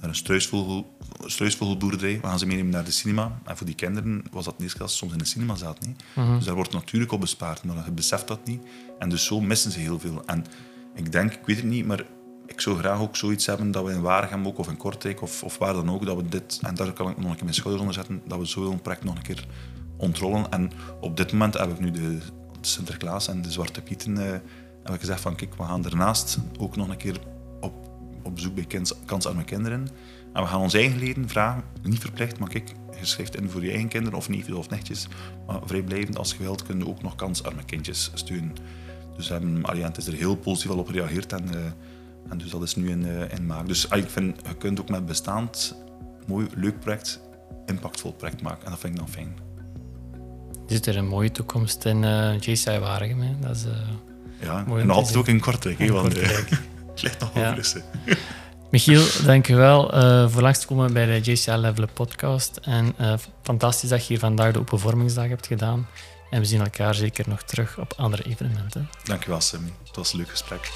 naar 0.01 0.09
een 0.09 0.15
struisvogel, 0.15 0.97
struisvogelboerderij, 1.25 2.21
we 2.21 2.27
gaan 2.27 2.39
ze 2.39 2.47
meenemen 2.47 2.73
naar 2.73 2.85
de 2.85 2.91
cinema. 2.91 3.41
En 3.45 3.57
voor 3.57 3.67
die 3.67 3.75
kinderen 3.75 4.25
was 4.31 4.45
dat 4.45 4.55
de 4.57 4.63
eerste 4.63 4.79
keer 4.79 4.87
dat 4.87 4.97
ze 4.97 4.99
soms 4.99 5.13
in 5.13 5.19
de 5.19 5.25
cinema 5.25 5.55
zaten. 5.55 5.89
Niet? 5.89 6.03
Dus 6.37 6.45
daar 6.45 6.55
wordt 6.55 6.73
natuurlijk 6.73 7.13
op 7.13 7.21
bespaard, 7.21 7.65
maar 7.65 7.85
je 7.85 7.91
beseft 7.91 8.29
dat 8.29 8.47
niet. 8.47 8.63
En 8.99 9.09
dus 9.09 9.25
zo 9.25 9.41
missen 9.41 9.71
ze 9.71 9.79
heel 9.79 9.99
veel. 9.99 10.23
En 10.27 10.45
ik 10.95 11.13
denk, 11.13 11.33
ik 11.33 11.47
weet 11.47 11.57
het 11.57 11.65
niet, 11.65 11.87
maar 11.87 12.05
ik 12.47 12.61
zou 12.61 12.79
graag 12.79 13.01
ook 13.01 13.17
zoiets 13.17 13.47
hebben 13.47 13.71
dat 13.71 13.85
we 13.85 13.93
in 13.93 14.01
Waregem 14.01 14.47
ook, 14.47 14.59
of 14.59 14.69
in 14.69 14.77
Kortrijk, 14.77 15.23
of, 15.23 15.43
of 15.43 15.59
waar 15.59 15.73
dan 15.73 15.91
ook, 15.91 16.07
dat 16.07 16.17
we 16.17 16.29
dit, 16.29 16.59
en 16.63 16.75
daar 16.75 16.93
kan 16.93 17.11
ik 17.11 17.17
nog 17.17 17.31
een 17.31 17.35
keer 17.35 17.45
mijn 17.45 17.55
schouders 17.55 17.85
onder 17.85 17.95
zetten, 17.95 18.23
dat 18.27 18.39
we 18.39 18.45
zo'n 18.45 18.83
project 18.83 19.05
nog 19.05 19.17
een 19.17 19.23
keer 19.23 19.47
En 20.51 20.71
op 21.01 21.17
dit 21.17 21.33
moment 21.33 21.59
heb 21.59 21.71
ik 21.71 21.81
nu 21.81 21.91
de, 21.91 22.19
Sinterklaas 22.61 23.29
en 23.29 23.43
de 23.43 23.51
Zwarte 23.51 23.83
Pieten 23.83 24.19
eh, 24.19 24.31
heb 24.83 24.95
ik 24.95 25.01
gezegd 25.01 25.21
van, 25.21 25.35
kijk, 25.35 25.55
we 25.55 25.63
gaan 25.63 25.83
daarnaast 25.83 26.39
ook 26.59 26.77
nog 26.77 26.89
een 26.89 26.97
keer 26.97 27.21
op, 27.61 27.73
op 28.23 28.35
bezoek 28.35 28.55
bij 28.55 28.65
kans, 28.65 28.95
kansarme 29.05 29.45
kinderen. 29.45 29.89
En 30.33 30.43
we 30.43 30.49
gaan 30.49 30.61
onze 30.61 30.79
eigen 30.79 30.99
leden 30.99 31.29
vragen, 31.29 31.63
niet 31.83 32.01
verplicht, 32.01 32.39
maar 32.39 32.49
kijk, 32.49 32.73
je 33.01 33.07
schrijft 33.07 33.37
in 33.37 33.51
voor 33.51 33.65
je 33.65 33.71
eigen 33.71 33.89
kinderen, 33.89 34.19
of 34.19 34.29
neefjes 34.29 34.57
of 34.57 34.71
nichtjes, 34.71 35.09
maar 35.47 35.61
vrijblijvend 35.65 36.19
als 36.19 36.33
je 36.33 36.39
wilt, 36.39 36.63
kun 36.63 36.79
je 36.79 36.89
ook 36.89 37.03
nog 37.03 37.15
kansarme 37.15 37.65
kindjes 37.65 38.11
steunen. 38.15 38.53
Dus 39.17 39.29
hebben, 39.29 39.63
het 39.83 39.97
is 39.97 40.07
er 40.07 40.13
heel 40.13 40.37
positief 40.37 40.77
op 40.77 40.87
gereageerd 40.87 41.33
en, 41.33 41.55
eh, 41.55 41.61
en 42.29 42.39
dus 42.39 42.51
dat 42.51 42.63
is 42.63 42.75
nu 42.75 42.91
in, 42.91 43.07
eh, 43.07 43.39
in 43.39 43.47
maak. 43.47 43.67
Dus 43.67 43.87
ik 43.87 44.09
vind, 44.09 44.41
je 44.49 44.55
kunt 44.55 44.81
ook 44.81 44.89
met 44.89 45.07
bestaand, 45.07 45.77
mooi, 46.27 46.47
leuk 46.55 46.81
project, 46.81 47.21
impactvol 47.67 48.13
project 48.13 48.43
maken. 48.43 48.65
En 48.65 48.71
dat 48.71 48.81
vind 48.81 48.93
ik 48.93 48.99
dan 48.99 49.09
fijn 49.09 49.52
zit 50.73 50.87
er 50.87 50.97
een 50.97 51.09
mooie 51.09 51.31
toekomst 51.31 51.85
in 51.85 52.05
eh, 52.05 52.11
uh, 52.11 52.41
JCI 52.41 52.79
Waregem. 52.79 53.37
Dat 53.41 53.57
is, 53.57 53.65
uh, 53.65 53.73
ja, 54.41 54.65
en 54.67 54.91
altijd 54.91 55.17
ook 55.17 55.27
in 55.27 55.41
korte, 55.41 55.75
in 55.77 55.93
want 55.93 56.17
eh, 56.17 56.23
Kortrijk. 56.23 56.51
het 56.91 57.03
ligt 57.03 57.21
nog 57.21 57.31
ja. 57.35 57.53
Dus, 57.53 57.77
Michiel, 58.71 59.05
dankjewel 59.25 59.95
uh, 59.95 60.29
voor 60.29 60.43
langs 60.43 60.59
te 60.59 60.67
komen 60.67 60.93
bij 60.93 61.07
de 61.07 61.31
JCI 61.31 61.57
Level 61.57 61.87
podcast. 61.93 62.59
En 62.63 62.95
fantastisch 63.43 63.89
dat 63.89 64.01
je 64.01 64.07
hier 64.07 64.19
vandaag 64.19 64.53
de 64.53 64.59
Open 64.59 64.79
Vormingsdag 64.79 65.29
hebt 65.29 65.47
gedaan. 65.47 65.87
En 66.31 66.41
we 66.41 66.47
zien 66.47 66.61
elkaar 66.61 66.95
zeker 66.95 67.29
nog 67.29 67.43
terug 67.43 67.79
op 67.79 67.93
andere 67.97 68.23
evenementen. 68.23 68.89
Dankjewel, 69.05 69.41
Sammy. 69.41 69.73
Het 69.87 69.97
was 69.97 70.13
een 70.13 70.19
leuk 70.19 70.31
gesprek. 70.31 70.71